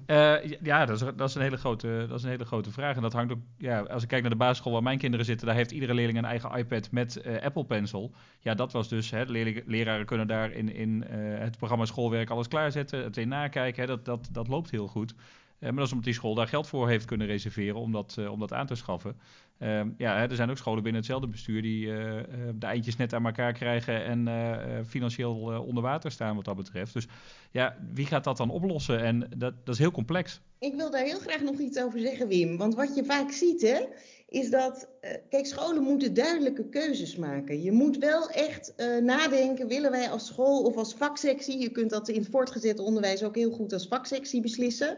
[0.07, 2.95] Uh, ja, dat is, dat, is een hele grote, dat is een hele grote vraag.
[2.95, 5.47] En dat hangt ook, ja, als ik kijk naar de basisschool waar mijn kinderen zitten,
[5.47, 8.11] daar heeft iedere leerling een eigen iPad met uh, Apple Pencil.
[8.39, 9.23] Ja, dat was dus, hè,
[9.65, 13.81] leraren kunnen daar in, in uh, het programma schoolwerk alles klaarzetten, het in nakijken.
[13.81, 15.13] Hè, dat, dat, dat loopt heel goed.
[15.59, 18.39] maar dat is omdat die school daar geld voor heeft kunnen reserveren om dat, om
[18.39, 19.15] dat aan te schaffen.
[19.63, 22.21] Uh, ja, er zijn ook scholen binnen hetzelfde bestuur die uh,
[22.55, 25.35] de eindjes net aan elkaar krijgen en uh, financieel
[25.67, 26.93] onder water staan wat dat betreft.
[26.93, 27.07] Dus
[27.51, 28.99] ja, wie gaat dat dan oplossen?
[28.99, 30.41] En dat, dat is heel complex.
[30.59, 32.57] Ik wil daar heel graag nog iets over zeggen, Wim.
[32.57, 33.85] Want wat je vaak ziet, hè,
[34.27, 34.89] is dat,
[35.29, 37.61] kijk, scholen moeten duidelijke keuzes maken.
[37.61, 42.09] Je moet wel echt nadenken, willen wij als school of als vaksectie, je kunt dat
[42.09, 44.97] in het voortgezet onderwijs ook heel goed als vaksectie beslissen.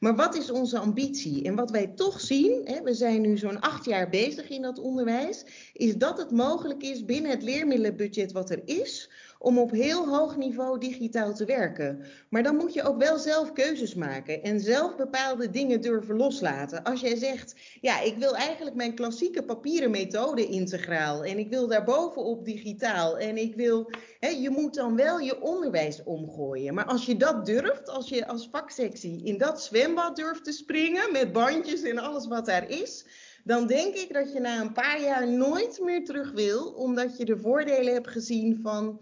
[0.00, 1.44] Maar wat is onze ambitie?
[1.44, 4.78] En wat wij toch zien, hè, we zijn nu zo'n acht jaar bezig in dat
[4.78, 9.10] onderwijs, is dat het mogelijk is binnen het leermiddelenbudget wat er is,
[9.44, 12.04] om op heel hoog niveau digitaal te werken.
[12.28, 16.82] Maar dan moet je ook wel zelf keuzes maken en zelf bepaalde dingen durven loslaten.
[16.82, 21.68] Als jij zegt, ja, ik wil eigenlijk mijn klassieke papieren methode integraal en ik wil
[21.68, 26.74] daarbovenop digitaal en ik wil, hè, je moet dan wel je onderwijs omgooien.
[26.74, 31.12] Maar als je dat durft, als je als vaksectie in dat zwembad durft te springen
[31.12, 33.06] met bandjes en alles wat daar is,
[33.44, 37.24] dan denk ik dat je na een paar jaar nooit meer terug wil, omdat je
[37.24, 39.00] de voordelen hebt gezien van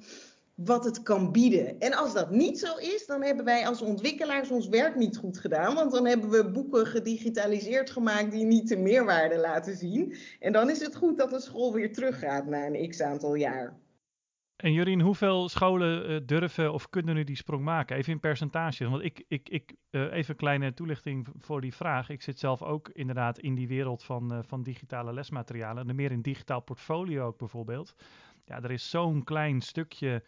[0.64, 1.80] wat het kan bieden.
[1.80, 5.38] En als dat niet zo is, dan hebben wij als ontwikkelaars ons werk niet goed
[5.38, 5.74] gedaan.
[5.74, 10.14] Want dan hebben we boeken gedigitaliseerd gemaakt die niet de meerwaarde laten zien.
[10.40, 13.80] En dan is het goed dat de school weer teruggaat na een x aantal jaar.
[14.56, 17.96] En Jurien, hoeveel scholen uh, durven of kunnen nu die sprong maken?
[17.96, 18.88] Even in percentage.
[18.88, 22.08] Want ik, ik, ik uh, even een kleine toelichting voor die vraag.
[22.08, 25.88] Ik zit zelf ook inderdaad in die wereld van, uh, van digitale lesmaterialen.
[25.88, 27.94] En meer in digitaal portfolio ook bijvoorbeeld.
[28.44, 30.22] Ja, er is zo'n klein stukje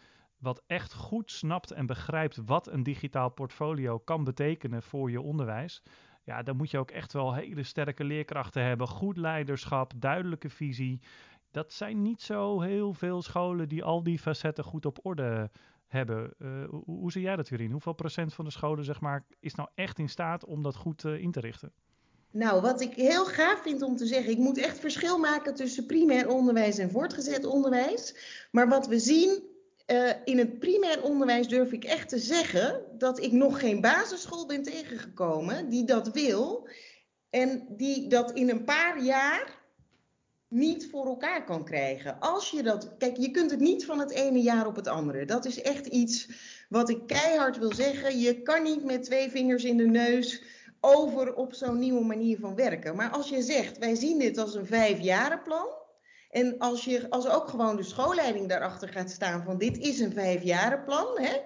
[0.44, 5.83] wat echt goed snapt en begrijpt wat een digitaal portfolio kan betekenen voor je onderwijs.
[6.24, 8.88] Ja, dan moet je ook echt wel hele sterke leerkrachten hebben.
[8.88, 11.00] Goed leiderschap, duidelijke visie.
[11.50, 15.50] Dat zijn niet zo heel veel scholen die al die facetten goed op orde
[15.87, 16.35] hebben.
[16.38, 17.70] Uh, hoe, zie jij dat in?
[17.70, 21.04] Hoeveel procent van de scholen zeg maar, is nou echt in staat om dat goed
[21.04, 21.72] uh, in te richten?
[22.30, 25.87] Nou, wat ik heel gaaf vind om te zeggen, ik moet echt verschil maken tussen
[25.87, 28.14] primair onderwijs en voortgezet onderwijs.
[28.50, 29.42] Maar wat we zien
[29.87, 34.47] uh, in het primair onderwijs durf ik echt te zeggen dat ik nog geen basisschool
[34.47, 36.68] ben tegengekomen die dat wil
[37.31, 39.62] en die dat in een paar jaar
[40.49, 42.20] niet voor elkaar kan krijgen.
[42.20, 45.25] Als je dat, kijk, je kunt het niet van het ene jaar op het andere.
[45.25, 46.29] Dat is echt iets
[46.68, 48.18] wat ik keihard wil zeggen.
[48.18, 50.42] Je kan niet met twee vingers in de neus
[50.81, 52.97] over op zo'n nieuwe manier van werken.
[52.97, 55.66] Maar als je zegt, wij zien dit als een vijfjarenplan.
[56.35, 60.12] En als, je, als ook gewoon de schoolleiding daarachter gaat staan van dit is een
[60.12, 61.07] vijfjarenplan.
[61.14, 61.40] Hè,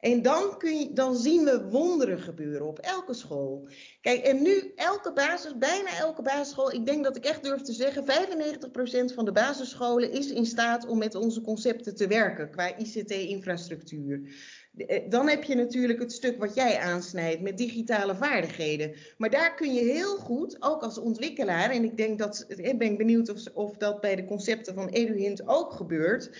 [0.00, 3.68] en dan, kun je, dan zien we wonderen gebeuren op elke school.
[4.00, 7.72] Kijk, en nu elke basis, bijna elke basisschool, ik denk dat ik echt durf te
[7.72, 8.04] zeggen,
[9.10, 14.20] 95% van de basisscholen is in staat om met onze concepten te werken qua ICT-infrastructuur.
[14.76, 18.94] Eh, dan heb je natuurlijk het stuk wat jij aansnijdt met digitale vaardigheden.
[19.18, 22.76] Maar daar kun je heel goed, ook als ontwikkelaar, en ik denk dat, ik eh,
[22.76, 26.30] ben benieuwd of, of dat bij de concepten van EduHint ook gebeurt.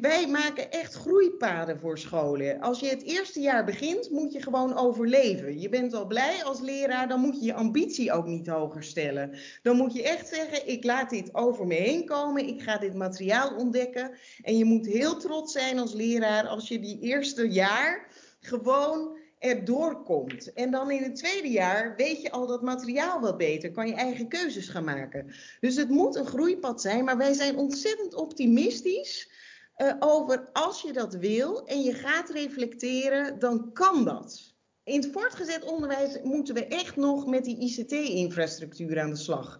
[0.00, 2.60] Wij maken echt groeipaden voor scholen.
[2.60, 5.60] Als je het eerste jaar begint, moet je gewoon overleven.
[5.60, 9.38] Je bent al blij als leraar, dan moet je je ambitie ook niet hoger stellen.
[9.62, 12.94] Dan moet je echt zeggen, ik laat dit over me heen komen, ik ga dit
[12.94, 14.10] materiaal ontdekken.
[14.42, 18.06] En je moet heel trots zijn als leraar als je die eerste jaar
[18.40, 20.52] gewoon er doorkomt.
[20.52, 23.94] En dan in het tweede jaar weet je al dat materiaal wat beter, kan je
[23.94, 25.32] eigen keuzes gaan maken.
[25.60, 29.30] Dus het moet een groeipad zijn, maar wij zijn ontzettend optimistisch
[29.76, 34.54] uh, over als je dat wil en je gaat reflecteren, dan kan dat.
[34.84, 39.58] In het voortgezet onderwijs moeten we echt nog met die ICT-infrastructuur aan de slag.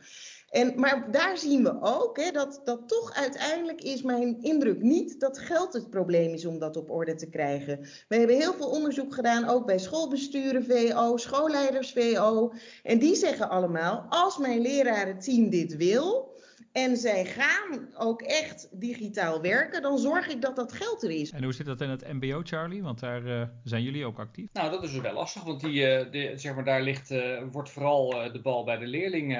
[0.53, 5.20] En, maar daar zien we ook hè, dat, dat toch uiteindelijk is mijn indruk niet
[5.20, 7.81] dat geld het probleem is om dat op orde te krijgen.
[8.09, 12.53] We hebben heel veel onderzoek gedaan, ook bij schoolbesturen VO, schoolleiders VO.
[12.83, 16.32] En die zeggen allemaal, als mijn lerarenteam dit wil,
[16.73, 21.31] en zij gaan ook echt digitaal werken, dan zorg ik dat dat geld er is.
[21.31, 22.83] En hoe zit dat in het MBO, Charlie?
[22.83, 24.49] Want daar uh, zijn jullie ook actief.
[24.53, 27.71] Nou, dat is wel lastig, want die, uh, de, zeg maar, daar ligt, uh, wordt
[27.71, 29.39] vooral de bal bij de leerling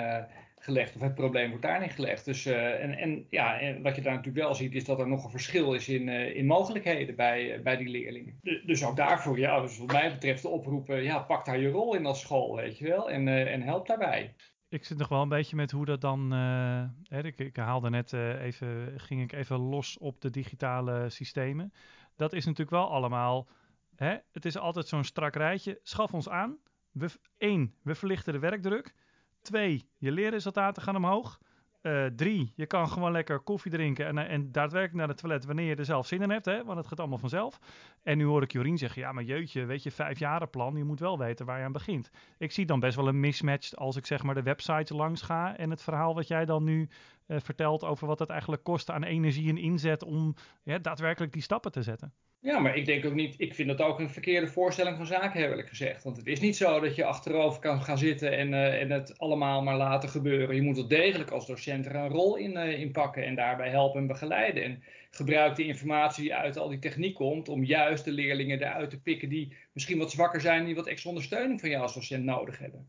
[0.59, 2.25] gelegd, of het probleem wordt daarin gelegd.
[2.25, 5.25] Dus, en, en, ja, en wat je daar natuurlijk wel ziet, is dat er nog
[5.25, 8.41] een verschil is in, in mogelijkheden bij, bij die leerlingen.
[8.67, 11.95] dus ook daarvoor, ja, dus wat mij betreft de oproepen, ja, pak daar je rol
[11.95, 14.35] in als school, weet je wel, en, en help daarbij
[14.73, 16.31] ik zit nog wel een beetje met hoe dat dan.
[16.31, 21.73] Hè, ik, ik, haalde net uh, even, ging ik even los op de digitale systemen.
[22.17, 23.49] Dat is natuurlijk wel allemaal.
[23.95, 25.81] Hè, het is altijd zo'n strak rijtje.
[25.83, 26.59] Schaf ons aan.
[26.91, 28.95] We, één, we verlichten de werkdruk.
[29.41, 31.39] Twee, je leerresultaten gaan omhoog.
[31.83, 35.67] Uh, drie, je kan gewoon lekker koffie drinken en, en daadwerkelijk naar het toilet wanneer
[35.69, 37.59] je er zelf zin in hebt, hè, want het gaat allemaal vanzelf.
[38.03, 41.19] En nu hoor ik Jorien zeggen, ja maar jeutje, weet je, vijfjarenplan, je moet wel
[41.19, 42.11] weten waar je aan begint.
[42.39, 45.57] Ik zie dan best wel een mismatch als ik zeg maar de website langs ga
[45.57, 46.89] en het verhaal wat jij dan nu
[47.27, 50.35] uh, vertelt over wat het eigenlijk kost aan energie en inzet om
[50.83, 52.13] daadwerkelijk die stappen te zetten.
[52.45, 55.41] Ja, maar ik denk ook niet, ik vind dat ook een verkeerde voorstelling van zaken,
[55.41, 56.05] eerlijk gezegd.
[56.05, 59.19] Want het is niet zo dat je achterover kan gaan zitten en, uh, en het
[59.19, 60.55] allemaal maar laten gebeuren.
[60.55, 63.69] Je moet wel degelijk als docent er een rol in, uh, in pakken en daarbij
[63.69, 64.63] helpen en begeleiden.
[64.63, 68.91] En gebruik de informatie die uit al die techniek komt om juist de leerlingen eruit
[68.91, 72.25] te pikken die misschien wat zwakker zijn die wat extra ondersteuning van jou als docent
[72.25, 72.89] nodig hebben.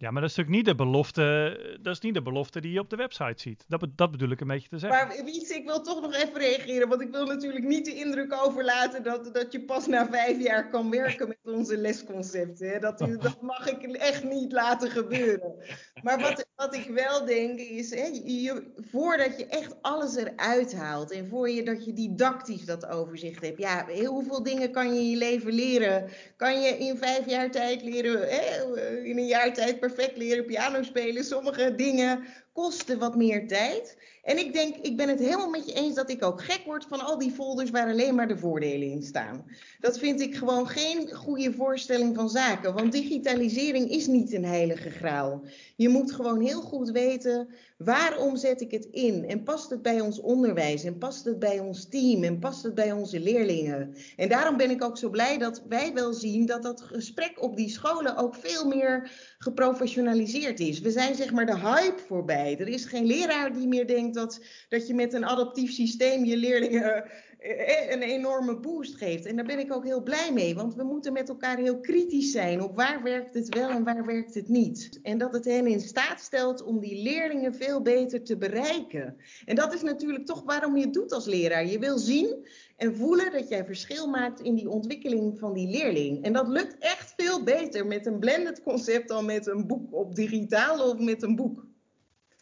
[0.00, 2.80] Ja, maar dat is natuurlijk niet de belofte, dat is niet de belofte die je
[2.80, 3.64] op de website ziet.
[3.68, 5.06] Dat, dat bedoel ik een beetje te zeggen.
[5.08, 8.32] Maar Wietse, ik wil toch nog even reageren, want ik wil natuurlijk niet de indruk
[8.32, 12.80] overlaten dat, dat je pas na vijf jaar kan werken met onze lesconcepten.
[12.80, 15.54] Dat, dat mag ik echt niet laten gebeuren.
[16.02, 21.12] Maar wat, wat ik wel denk is, hè, je, voordat je echt alles eruit haalt
[21.12, 23.58] en voor je dat je didactisch dat overzicht hebt.
[23.58, 26.10] Ja, hoeveel dingen kan je in je leven leren?
[26.36, 30.82] Kan je in vijf jaar tijd leren, hè, in een jaar tijd perfect leren piano
[30.82, 31.24] spelen.
[31.24, 32.24] Sommige dingen
[32.58, 33.96] kosten wat meer tijd.
[34.22, 36.84] En ik denk, ik ben het helemaal met je eens dat ik ook gek word
[36.88, 39.44] van al die folders waar alleen maar de voordelen in staan.
[39.80, 42.74] Dat vind ik gewoon geen goede voorstelling van zaken.
[42.74, 45.42] Want digitalisering is niet een heilige graal.
[45.76, 49.28] Je moet gewoon heel goed weten waarom zet ik het in?
[49.28, 50.84] En past het bij ons onderwijs?
[50.84, 52.24] En past het bij ons team?
[52.24, 53.94] En past het bij onze leerlingen?
[54.16, 57.56] En daarom ben ik ook zo blij dat wij wel zien dat dat gesprek op
[57.56, 60.80] die scholen ook veel meer geprofessionaliseerd is.
[60.80, 62.47] We zijn zeg maar de hype voorbij.
[62.56, 66.36] Er is geen leraar die meer denkt dat, dat je met een adaptief systeem je
[66.36, 67.04] leerlingen
[67.38, 69.26] eh, een enorme boost geeft.
[69.26, 72.30] En daar ben ik ook heel blij mee, want we moeten met elkaar heel kritisch
[72.30, 74.98] zijn op waar werkt het wel en waar werkt het niet.
[75.02, 79.16] En dat het hen in staat stelt om die leerlingen veel beter te bereiken.
[79.44, 81.66] En dat is natuurlijk toch waarom je het doet als leraar.
[81.66, 86.24] Je wil zien en voelen dat jij verschil maakt in die ontwikkeling van die leerling.
[86.24, 90.14] En dat lukt echt veel beter met een blended concept dan met een boek op
[90.14, 91.66] digitaal of met een boek.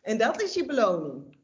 [0.06, 1.36] En dat is je beloning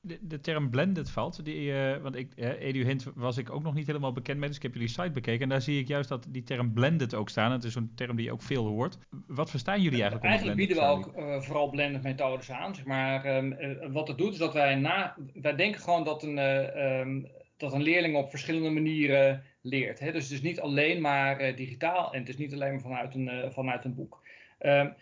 [0.00, 1.44] de, de term blended valt.
[1.44, 4.56] Die, uh, want ik, uh, EduHint was ik ook nog niet helemaal bekend mee, dus
[4.56, 5.42] ik heb jullie site bekeken.
[5.42, 7.52] En daar zie ik juist dat die term blended ook staan.
[7.52, 8.98] Het is een term die je ook veel hoort.
[9.26, 12.74] Wat verstaan jullie eigenlijk Eigenlijk bieden we ook uh, vooral blended methodes aan.
[12.74, 13.56] Zeg maar, um,
[13.92, 15.16] wat het doet is dat wij na...
[15.34, 19.98] Wij denken gewoon dat een, um, dat een leerling op verschillende manieren leert.
[19.98, 20.12] Hè?
[20.12, 23.52] Dus het is niet alleen maar digitaal en het is niet alleen maar vanuit een,
[23.52, 24.22] vanuit een boek.
[24.60, 24.94] Um,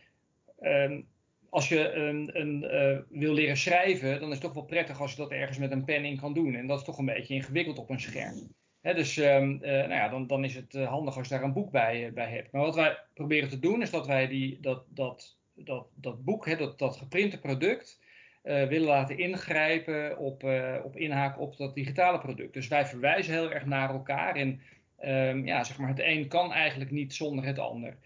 [1.50, 5.16] als je een, uh, wil leren schrijven, dan is het toch wel prettig als je
[5.16, 6.54] dat ergens met een pen in kan doen.
[6.54, 8.54] En dat is toch een beetje ingewikkeld op een scherm.
[8.82, 11.52] dus um, uh, nou ja, dan, dan, is het uh, handig als je daar een
[11.52, 12.52] boek bij, bij hebt.
[12.52, 16.58] Maar wat wij proberen te doen, is dat wij die, dat, dat, dat, dat boek,
[16.58, 18.06] dat, dat geprinte product,
[18.42, 20.42] willen laten ingrijpen op,
[20.84, 22.54] op inhaken op dat digitale product.
[22.54, 24.36] Dus wij verwijzen heel erg naar elkaar.
[24.36, 24.60] En
[25.04, 27.96] um, ja, zeg maar, het een kan eigenlijk niet zonder het ander.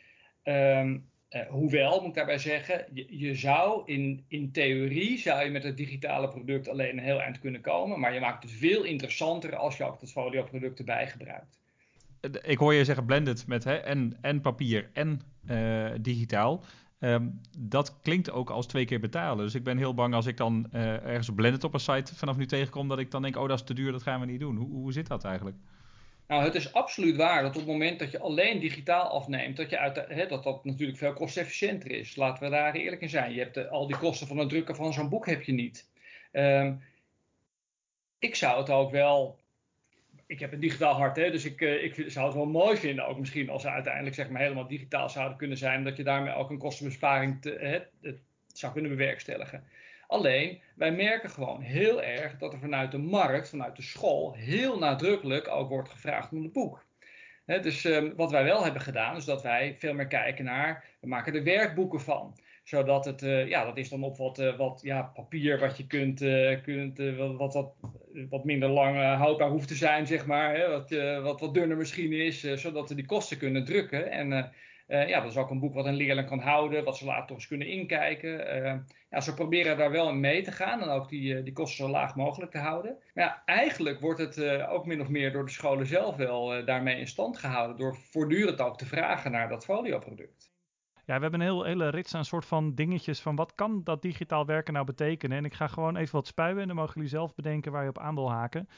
[0.44, 5.50] Um, uh, hoewel, moet ik daarbij zeggen, je, je, zou in, in theorie zou je
[5.50, 8.84] met het digitale product alleen een heel eind kunnen komen, maar je maakt het veel
[8.84, 11.60] interessanter als je ook het folio-product erbij gebruikt.
[12.42, 16.64] Ik hoor je zeggen blended met hè, en, en papier en uh, digitaal.
[16.98, 19.44] Um, dat klinkt ook als twee keer betalen.
[19.44, 22.36] Dus ik ben heel bang als ik dan uh, ergens blended op een site vanaf
[22.36, 24.40] nu tegenkom, dat ik dan denk, oh dat is te duur, dat gaan we niet
[24.40, 24.56] doen.
[24.56, 25.56] Hoe, hoe zit dat eigenlijk?
[26.26, 29.70] Nou, het is absoluut waar dat op het moment dat je alleen digitaal afneemt, dat
[29.70, 32.16] je uit, hè, dat, dat natuurlijk veel kostefficiënter is.
[32.16, 33.32] Laten we daar eerlijk in zijn.
[33.32, 35.88] Je hebt de, al die kosten van het drukken van zo'n boek heb je niet.
[36.32, 36.82] Um,
[38.18, 39.38] ik zou het ook wel.
[40.26, 43.06] Ik heb een digitaal hart, hè, dus ik, uh, ik zou het wel mooi vinden,
[43.06, 46.34] ook misschien als ze uiteindelijk zeg maar, helemaal digitaal zouden kunnen zijn, dat je daarmee
[46.34, 47.38] ook een kostenbesparing
[48.52, 49.64] zou kunnen bewerkstelligen.
[50.12, 54.78] Alleen, wij merken gewoon heel erg dat er vanuit de markt, vanuit de school, heel
[54.78, 56.84] nadrukkelijk ook wordt gevraagd om het boek.
[57.44, 61.08] dus um, wat wij wel hebben gedaan, is dat wij veel meer kijken naar, we
[61.08, 64.80] maken er werkboeken van zodat het, uh, ja, dat is dan op wat, uh, wat
[64.82, 66.98] ja, papier wat je kunt, uh, kunt
[67.36, 67.74] wat, wat,
[68.30, 70.56] wat minder lang houdbaar hoeft te zijn, zeg maar.
[70.56, 70.90] Hè, wat,
[71.22, 74.10] wat, wat dunner misschien is, zodat we die kosten kunnen drukken.
[74.10, 74.52] En
[74.88, 77.26] uh, ja, dat is ook een boek wat een leerling kan houden, wat ze later
[77.26, 78.56] toch eens kunnen inkijken.
[78.56, 78.74] Uh,
[79.10, 81.84] ja, ze proberen daar wel in mee te gaan en ook die, uh, die kosten
[81.84, 82.96] zo laag mogelijk te houden.
[83.14, 86.98] Maar ja, eigenlijk wordt het ook min of meer door de scholen zelf wel daarmee
[86.98, 90.52] in stand gehouden, door voortdurend ook te vragen naar dat folioproduct.
[91.04, 94.02] Ja, we hebben een heel, hele rits aan soort van dingetjes van wat kan dat
[94.02, 95.36] digitaal werken nou betekenen.
[95.36, 97.88] En ik ga gewoon even wat spuien en dan mogen jullie zelf bedenken waar je
[97.88, 98.68] op aan wil haken.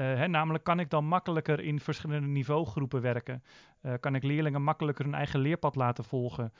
[0.00, 3.42] Uh, hè, namelijk kan ik dan makkelijker in verschillende niveaugroepen werken?
[3.82, 6.52] Uh, kan ik leerlingen makkelijker hun eigen leerpad laten volgen?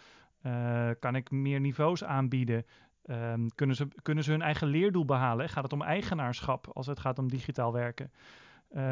[0.46, 2.66] Uh, kan ik meer niveaus aanbieden?
[3.04, 5.48] Um, kunnen, ze, kunnen ze hun eigen leerdoel behalen?
[5.48, 8.12] Gaat het om eigenaarschap als het gaat om digitaal werken?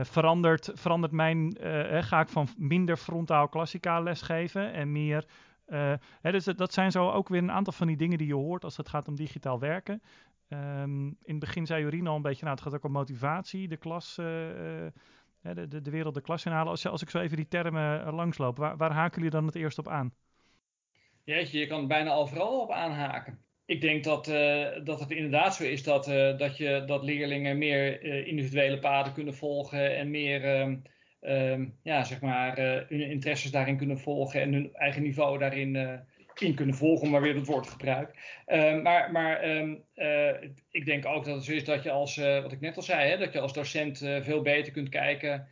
[0.02, 1.56] verandert, verandert mijn,
[2.00, 5.24] ga ik van minder frontaal klassikaal lesgeven en meer
[6.20, 8.64] hè, dus dat zijn zo ook weer een aantal van die dingen die je hoort
[8.64, 10.02] als het gaat om digitaal werken.
[10.52, 13.68] Um, in het begin zei Jorien al een beetje, nou het gaat ook om motivatie,
[13.68, 14.26] de klas, uh,
[15.40, 16.70] de, de, de wereld, de klas inhalen.
[16.70, 19.54] Als, als ik zo even die termen uh, langsloop, waar, waar haken jullie dan het
[19.54, 20.14] eerst op aan?
[21.24, 23.38] Jeetje, je kan bijna overal op aanhaken.
[23.64, 24.24] Ik denk dat,
[24.84, 26.04] dat het inderdaad zo is dat,
[26.38, 30.82] dat, je, dat leerlingen meer individuele paden kunnen volgen en meer um,
[31.20, 32.56] um, ja, zeg maar,
[32.88, 36.02] hun interesses daarin kunnen volgen en hun eigen niveau daarin
[36.40, 38.42] in kunnen volgen, maar weer het woord gebruik.
[38.46, 40.30] Uh, maar maar um, uh,
[40.70, 42.82] ik denk ook dat het zo is dat je als, uh, wat ik net al
[42.82, 45.48] zei, hè, dat je als docent uh, veel beter kunt kijken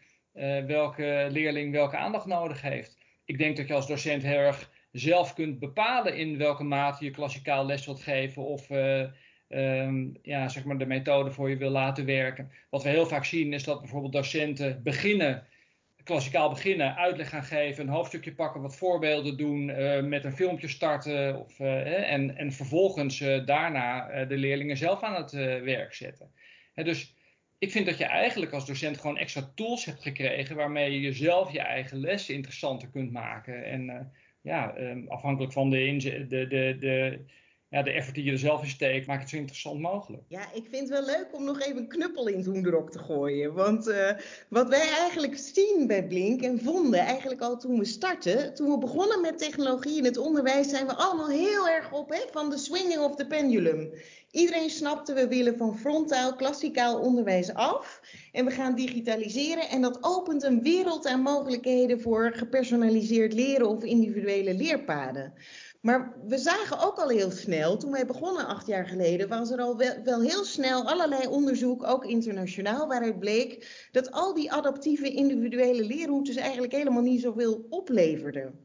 [0.66, 2.98] welke leerling welke aandacht nodig heeft.
[3.24, 7.10] Ik denk dat je als docent heel erg zelf kunt bepalen in welke mate je
[7.10, 8.70] klassikaal les wilt geven of
[9.48, 12.50] um, ja, zeg maar de methode voor je wil laten werken.
[12.70, 15.46] Wat we heel vaak zien is dat bijvoorbeeld docenten beginnen
[16.06, 20.68] klassikaal beginnen, uitleg gaan geven, een hoofdstukje pakken, wat voorbeelden doen, uh, met een filmpje
[20.68, 26.30] starten of, uh, en, en vervolgens uh, daarna de leerlingen zelf aan het werk zetten.
[26.74, 27.14] Hè, dus
[27.58, 31.52] ik vind dat je eigenlijk als docent gewoon extra tools hebt gekregen waarmee je jezelf
[31.52, 33.64] je eigen les interessanter kunt maken.
[33.64, 35.96] En ja, um, afhankelijk van de,
[36.28, 37.24] de, de, de
[37.76, 40.22] ja, de effort die je er zelf in steekt, maakt het zo interessant mogelijk.
[40.28, 42.98] Ja, ik vind het wel leuk om nog even een knuppel in het hoenderok te
[42.98, 43.54] gooien.
[43.54, 44.10] Want uh,
[44.48, 48.78] wat wij eigenlijk zien bij Blink en vonden eigenlijk al toen we startten, toen we
[48.78, 52.58] begonnen met technologie in het onderwijs, zijn we allemaal heel erg op hè, van de
[52.58, 53.92] swinging of the pendulum.
[54.30, 58.00] Iedereen snapte, we willen van frontaal, klassikaal onderwijs af.
[58.32, 59.68] En we gaan digitaliseren.
[59.68, 65.32] En dat opent een wereld aan mogelijkheden voor gepersonaliseerd leren of individuele leerpaden.
[65.80, 69.60] Maar we zagen ook al heel snel, toen wij begonnen acht jaar geleden, was er
[69.60, 75.10] al wel, wel, heel snel allerlei onderzoek, ook internationaal, waaruit bleek dat al die adaptieve
[75.12, 78.64] individuele leerroutes eigenlijk helemaal niet zoveel opleverden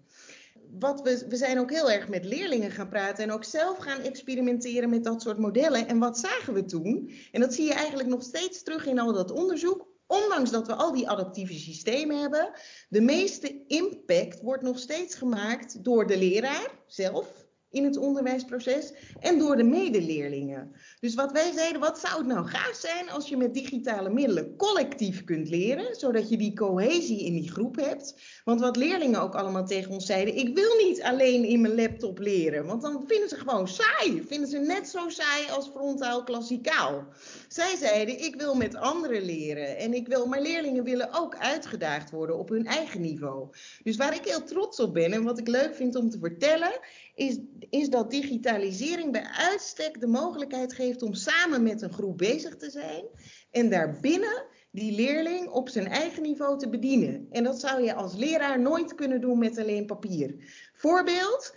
[0.80, 4.02] wat we, we zijn ook heel erg met leerlingen gaan praten en ook zelf gaan
[4.02, 5.88] experimenteren met dat soort modellen.
[5.88, 7.12] En wat zagen we toen?
[7.32, 9.91] En dat zie je eigenlijk nog steeds terug in al dat onderzoek.
[10.12, 12.52] Ondanks dat we al die adaptieve systemen hebben,
[12.90, 17.41] de meeste impact wordt nog steeds gemaakt door de leraar zelf
[17.72, 20.76] in het onderwijsproces en door de medeleerlingen.
[21.00, 24.56] Dus wat wij zeiden, wat zou het nou gaaf zijn als je met digitale middelen
[24.56, 28.16] collectief kunt leren, zodat je die cohesie in die groep hebt.
[28.44, 32.20] Want wat leerlingen ook allemaal tegen ons zeiden, ik wil niet alleen in mijn laptop
[32.20, 34.24] leren, want dan vinden ze gewoon saai.
[34.28, 37.08] Vinden ze net zo saai als frontaal klassikaal.
[37.48, 42.12] Zij zeiden, ik wil met anderen leren en ik wil, maar leerlingen willen ook uitgedaagd
[42.12, 43.48] worden op hun eigen niveau.
[43.84, 46.80] Dus waar ik heel trots op ben en wat ik leuk vind om te vertellen,
[47.16, 47.40] is,
[47.70, 52.70] is dat digitalisering bij uitstek de mogelijkheid geeft om samen met een groep bezig te
[52.70, 53.06] zijn
[53.52, 57.28] en daarbinnen die leerling op zijn eigen niveau te bedienen.
[57.30, 60.36] En dat zou je als leraar nooit kunnen doen met alleen papier.
[60.74, 61.56] Voorbeeld,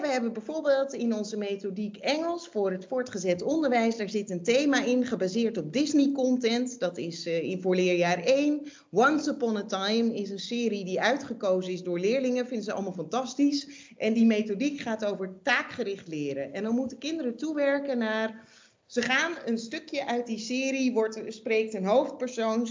[0.00, 4.84] we hebben bijvoorbeeld in onze methodiek Engels voor het voortgezet onderwijs, daar zit een thema
[4.84, 6.78] in gebaseerd op Disney content.
[6.78, 8.62] Dat is uh, in voor leerjaar 1.
[8.90, 12.92] Once Upon a Time is een serie die uitgekozen is door leerlingen, vinden ze allemaal
[12.92, 13.92] fantastisch.
[13.96, 16.52] En die methodiek gaat over taakgericht leren.
[16.52, 18.48] En dan moeten kinderen toewerken naar
[18.86, 22.66] ze gaan een stukje uit die serie, wordt, spreekt een hoofdpersoon,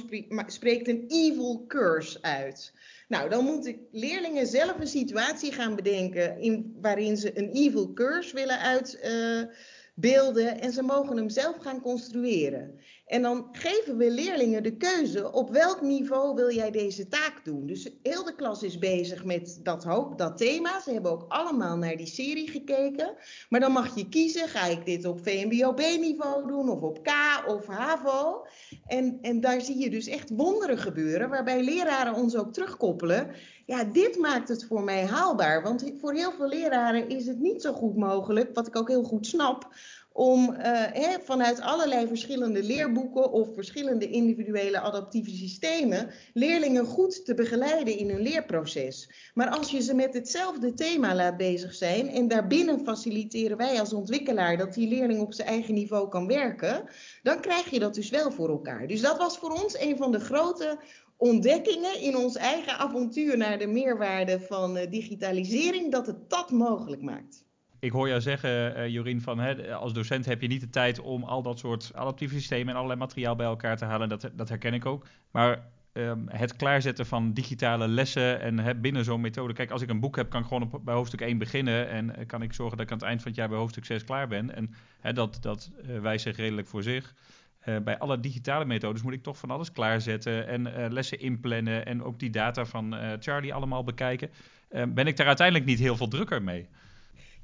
[0.47, 2.73] spreekt een evil curse uit.
[3.09, 8.35] Nou, dan moeten leerlingen zelf een situatie gaan bedenken in, waarin ze een evil curse
[8.35, 12.79] willen uitbeelden en ze mogen hem zelf gaan construeren.
[13.09, 17.65] En dan geven we leerlingen de keuze op welk niveau wil jij deze taak doen.
[17.65, 19.85] Dus heel de klas is bezig met dat,
[20.15, 20.79] dat thema.
[20.81, 23.15] Ze hebben ook allemaal naar die serie gekeken.
[23.49, 27.09] Maar dan mag je kiezen, ga ik dit op VMBO-B-niveau doen of op K
[27.47, 28.45] of HAVO.
[28.87, 33.31] En, en daar zie je dus echt wonderen gebeuren, waarbij leraren ons ook terugkoppelen.
[33.65, 35.63] Ja, dit maakt het voor mij haalbaar.
[35.63, 39.03] Want voor heel veel leraren is het niet zo goed mogelijk, wat ik ook heel
[39.03, 39.67] goed snap
[40.19, 47.97] om uh, vanuit allerlei verschillende leerboeken of verschillende individuele adaptieve systemen leerlingen goed te begeleiden
[47.97, 49.09] in hun leerproces.
[49.33, 53.93] Maar als je ze met hetzelfde thema laat bezig zijn en daarbinnen faciliteren wij als
[53.93, 56.83] ontwikkelaar dat die leerling op zijn eigen niveau kan werken,
[57.23, 58.87] dan krijg je dat dus wel voor elkaar.
[58.87, 60.79] Dus dat was voor ons een van de grote
[61.17, 67.01] ontdekkingen in ons eigen avontuur naar de meerwaarde van uh, digitalisering, dat het dat mogelijk
[67.01, 67.47] maakt
[67.79, 70.99] ik hoor jou zeggen, uh, Jorien, van hè, als docent heb je niet de tijd
[70.99, 74.09] om al dat soort adaptieve systemen en allerlei materiaal bij elkaar te halen.
[74.09, 75.05] Dat, dat herken ik ook.
[75.31, 79.53] Maar um, het klaarzetten van digitale lessen en hè, binnen zo'n methode.
[79.53, 81.89] Kijk, als ik een boek heb, kan ik gewoon op, bij hoofdstuk 1 beginnen.
[81.89, 83.85] En uh, kan ik zorgen dat ik aan het eind van het jaar bij hoofdstuk
[83.85, 84.55] 6 klaar ben.
[84.55, 87.13] En hè, dat, dat uh, wijst zich redelijk voor zich.
[87.83, 92.19] bij alle digitale methodes moet ik toch van alles klaarzetten en lessen inplannen en ook
[92.19, 94.29] die data van Charlie allemaal bekijken.
[94.69, 96.67] ben ik daar uiteindelijk niet heel veel drukker mee?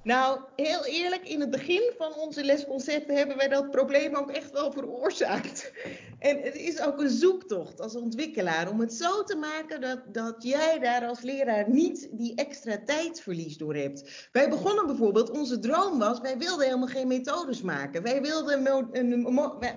[0.06, 4.52] Nou, heel eerlijk, in het begin van onze lesconcepten hebben wij dat probleem ook echt
[4.52, 5.72] wel veroorzaakt.
[6.20, 10.36] En het is ook een zoektocht als ontwikkelaar om het zo te maken dat, dat
[10.44, 14.30] jij daar als leraar niet die extra tijdsverlies door hebt.
[14.32, 18.04] Wij begonnen bijvoorbeeld, onze droom was, wij wilden helemaal geen methodes maken.
[18.04, 19.26] Wij wilden,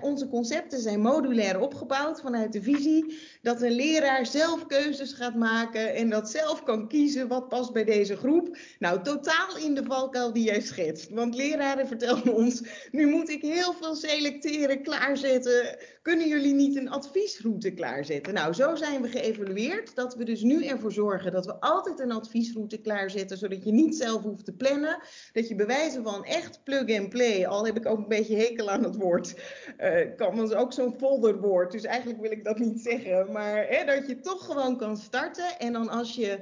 [0.01, 5.95] onze concepten zijn modulair opgebouwd vanuit de visie dat een leraar zelf keuzes gaat maken
[5.95, 8.57] en dat zelf kan kiezen wat past bij deze groep.
[8.79, 11.09] Nou, totaal in de valkuil die jij schetst.
[11.09, 15.77] Want leraren vertellen ons, nu moet ik heel veel selecteren, klaarzetten.
[16.01, 18.33] Kunnen jullie niet een adviesroute klaarzetten?
[18.33, 22.11] Nou, zo zijn we geëvalueerd dat we dus nu ervoor zorgen dat we altijd een
[22.11, 25.01] adviesroute klaarzetten, zodat je niet zelf hoeft te plannen.
[25.33, 28.69] Dat je bewijzen van echt plug and play, al heb ik ook een beetje hekel
[28.69, 29.35] aan het woord,
[29.79, 31.71] uh, kan ons ook zo'n folderwoord.
[31.71, 35.59] Dus eigenlijk wil ik dat niet zeggen maar hè, dat je toch gewoon kan starten.
[35.59, 36.39] En dan als je,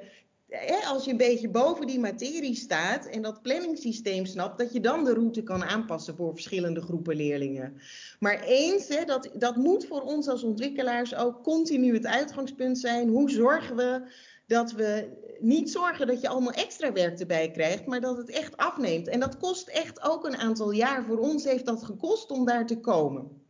[0.47, 4.79] hè, als je een beetje boven die materie staat en dat planningssysteem snapt, dat je
[4.79, 7.81] dan de route kan aanpassen voor verschillende groepen leerlingen.
[8.19, 13.09] Maar eens, hè, dat, dat moet voor ons als ontwikkelaars ook continu het uitgangspunt zijn.
[13.09, 14.01] Hoe zorgen we
[14.47, 15.09] dat we
[15.39, 19.07] niet zorgen dat je allemaal extra werk erbij krijgt, maar dat het echt afneemt.
[19.07, 21.03] En dat kost echt ook een aantal jaar.
[21.03, 23.45] Voor ons heeft dat gekost om daar te komen.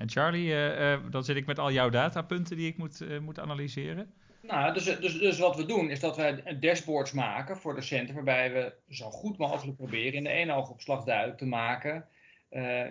[0.00, 3.18] En Charlie, uh, uh, dan zit ik met al jouw datapunten die ik moet, uh,
[3.18, 4.12] moet analyseren.
[4.40, 8.52] Nou, dus, dus, dus wat we doen is dat wij dashboards maken voor docenten, waarbij
[8.52, 12.04] we zo goed mogelijk proberen in de ene oogopslag duidelijk te maken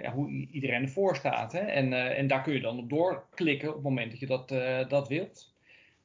[0.02, 1.52] ja, hoe iedereen ervoor staat.
[1.52, 1.60] Hè?
[1.60, 4.50] En, en daar kun je dan op doorklikken op het moment dat je dat,
[4.90, 5.54] dat wilt.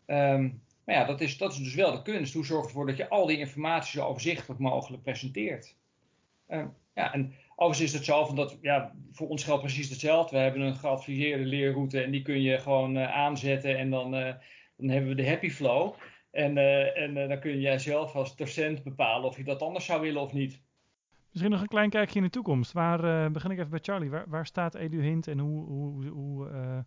[0.06, 2.34] Um, maar ja, dat is, dat is dus wel de kunst.
[2.34, 5.74] Hoe zorg je ervoor dat je al die informatie zo overzichtelijk mogelijk presenteert?
[6.48, 10.36] Uh, ja, en overigens is het zo van dat, ja, voor ons geldt precies hetzelfde.
[10.36, 14.32] We hebben een geadviseerde leerroute en die kun je gewoon uh, aanzetten en dan, uh,
[14.76, 15.94] dan hebben we de happy flow.
[16.30, 16.58] En,
[16.94, 20.32] en dan kun jij zelf als docent bepalen of je dat anders zou willen of
[20.32, 20.62] niet.
[21.30, 22.72] Misschien nog een klein kijkje in de toekomst.
[22.72, 24.10] Waar begin ik even bij Charlie?
[24.10, 26.84] Waar, waar staat EduHint en hoe, hoe, hoe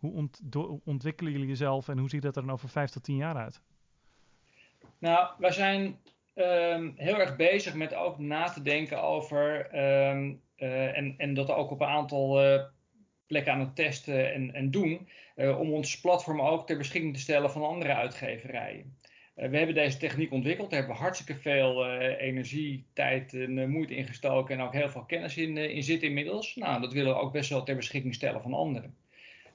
[0.00, 0.40] hoe ont
[0.84, 3.60] ontwikkelen jullie jezelf en hoe ziet dat er dan over vijf tot tien jaar uit?
[4.98, 5.98] Nou, wij zijn
[6.34, 9.68] um, heel erg bezig met ook na te denken over,
[10.10, 12.62] um, uh, en, en dat ook op een aantal uh,
[13.26, 17.20] plekken aan het testen en, en doen, uh, om ons platform ook ter beschikking te
[17.20, 18.98] stellen van andere uitgeverijen.
[19.34, 24.06] we hebben deze techniek ontwikkeld, daar hebben we hartstikke veel energie, tijd en moeite in
[24.06, 26.56] gestoken en ook heel veel kennis in, in zit inmiddels.
[26.56, 28.94] Nou, dat willen we ook best wel ter beschikking stellen van anderen.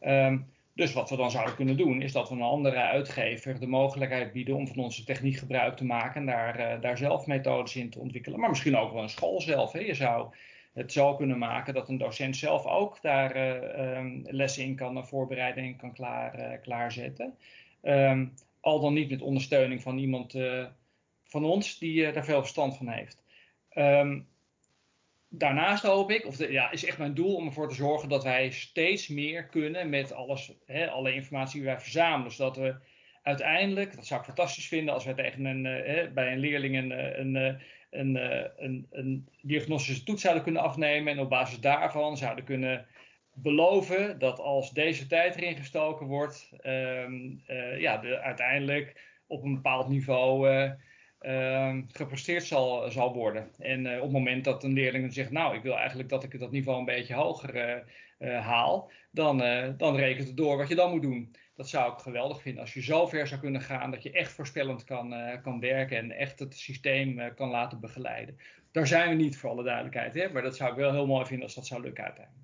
[0.01, 3.67] Um, dus wat we dan zouden kunnen doen, is dat we een andere uitgever de
[3.67, 7.75] mogelijkheid bieden om van onze techniek gebruik te maken en daar, uh, daar zelf methodes
[7.75, 8.39] in te ontwikkelen.
[8.39, 9.71] Maar misschien ook wel een school zelf.
[9.71, 9.79] Hè.
[9.79, 10.33] Je zou
[10.73, 15.07] het zo kunnen maken dat een docent zelf ook daar uh, um, lessen in kan
[15.07, 17.37] voorbereiden en kan klaar, klaarzetten.
[17.81, 20.35] Um, al dan niet met ondersteuning van iemand
[21.23, 23.23] van ons die daar veel verstand van heeft.
[23.73, 24.27] Um,
[25.37, 28.49] daarnaast hoop ik, of ja, is echt mijn doel om ervoor te zorgen dat wij
[28.49, 32.31] steeds meer kunnen met alles, hè, alle informatie die wij verzamelen.
[32.31, 32.75] Zodat we
[33.23, 36.91] uiteindelijk, dat zou ik fantastisch vinden als wij tegen een, uh, bij een leerling een,
[36.91, 41.59] eh, een, een, een, eh, een, een diagnostische toets zouden kunnen afnemen en op basis
[41.59, 42.85] daarvan zouden kunnen
[43.33, 49.87] beloven dat als deze tijd erin gestoken wordt, uh, ja, de, uiteindelijk op een bepaald
[49.87, 50.49] niveau
[51.27, 53.51] uh, gepresteerd zal, zal worden.
[53.59, 56.39] En uh, op het moment dat een leerling zegt, nou, ik wil eigenlijk dat ik
[56.39, 57.83] dat niveau een beetje hoger
[58.19, 59.37] uh, haal, dan,
[59.77, 61.35] dan rekent het door wat je dan moet doen.
[61.55, 62.61] Dat zou ik geweldig vinden.
[62.61, 65.13] Als je zo ver zou kunnen gaan dat je echt voorspellend kan,
[65.43, 68.37] kan werken en echt het systeem kan laten begeleiden.
[68.71, 70.29] Daar zijn we niet voor alle duidelijkheid, hè?
[70.29, 72.43] maar dat zou ik wel heel mooi vinden als dat zou lukken uiteindelijk.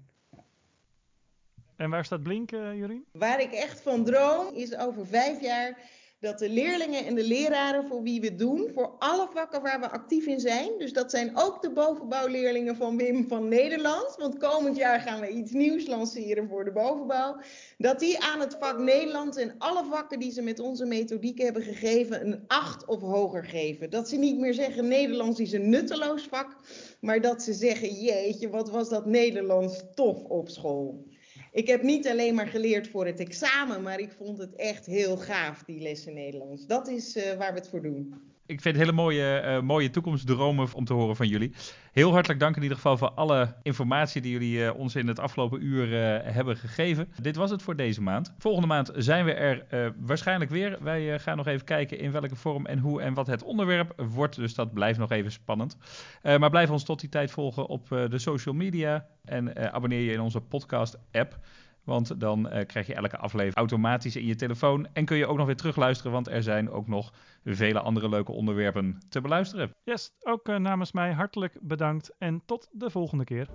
[1.75, 3.05] En waar staat Blink, Jurien?
[3.11, 5.77] Waar ik echt van droom is over vijf jaar
[6.21, 9.89] dat de leerlingen en de leraren voor wie we doen, voor alle vakken waar we
[9.89, 14.75] actief in zijn, dus dat zijn ook de bovenbouwleerlingen van Wim van Nederland, want komend
[14.75, 17.37] jaar gaan we iets nieuws lanceren voor de bovenbouw,
[17.77, 21.61] dat die aan het vak Nederland en alle vakken die ze met onze methodiek hebben
[21.61, 23.89] gegeven een 8 of hoger geven.
[23.89, 26.55] Dat ze niet meer zeggen Nederlands is een nutteloos vak,
[26.99, 31.09] maar dat ze zeggen jeetje, wat was dat Nederlands tof op school.
[31.51, 35.17] Ik heb niet alleen maar geleerd voor het examen, maar ik vond het echt heel
[35.17, 36.65] gaaf, die lessen Nederlands.
[36.67, 38.13] Dat is uh, waar we het voor doen.
[38.51, 41.53] Ik vind hele mooie, uh, mooie toekomstdromen om te horen van jullie.
[41.91, 45.19] Heel hartelijk dank in ieder geval voor alle informatie die jullie uh, ons in het
[45.19, 45.87] afgelopen uur
[46.33, 47.11] hebben gegeven.
[47.21, 48.33] Dit was het voor deze maand.
[48.37, 49.65] Volgende maand zijn we er
[49.99, 50.77] waarschijnlijk weer.
[50.81, 54.35] Wij gaan nog even kijken in welke vorm en hoe en wat het onderwerp wordt.
[54.35, 55.77] Dus dat blijft nog even spannend.
[56.23, 59.05] maar blijf ons tot die tijd volgen op de social media.
[59.25, 61.39] En abonneer je in onze podcast app.
[61.83, 64.87] Want dan uh, krijg je elke aflevering automatisch in je telefoon.
[64.93, 67.13] En kun je ook nog weer terugluisteren, want er zijn ook nog
[67.43, 69.75] vele andere leuke onderwerpen te beluisteren.
[69.83, 73.47] Yes, ook uh, namens mij hartelijk bedankt en tot de volgende keer.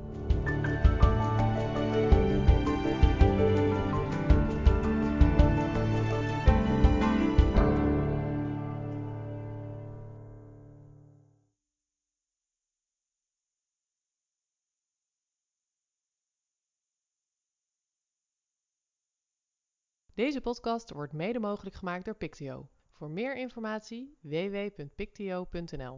[20.17, 22.69] Deze podcast wordt mede mogelijk gemaakt door Pictio.
[22.91, 25.85] Voor meer informatie www.pictio.nl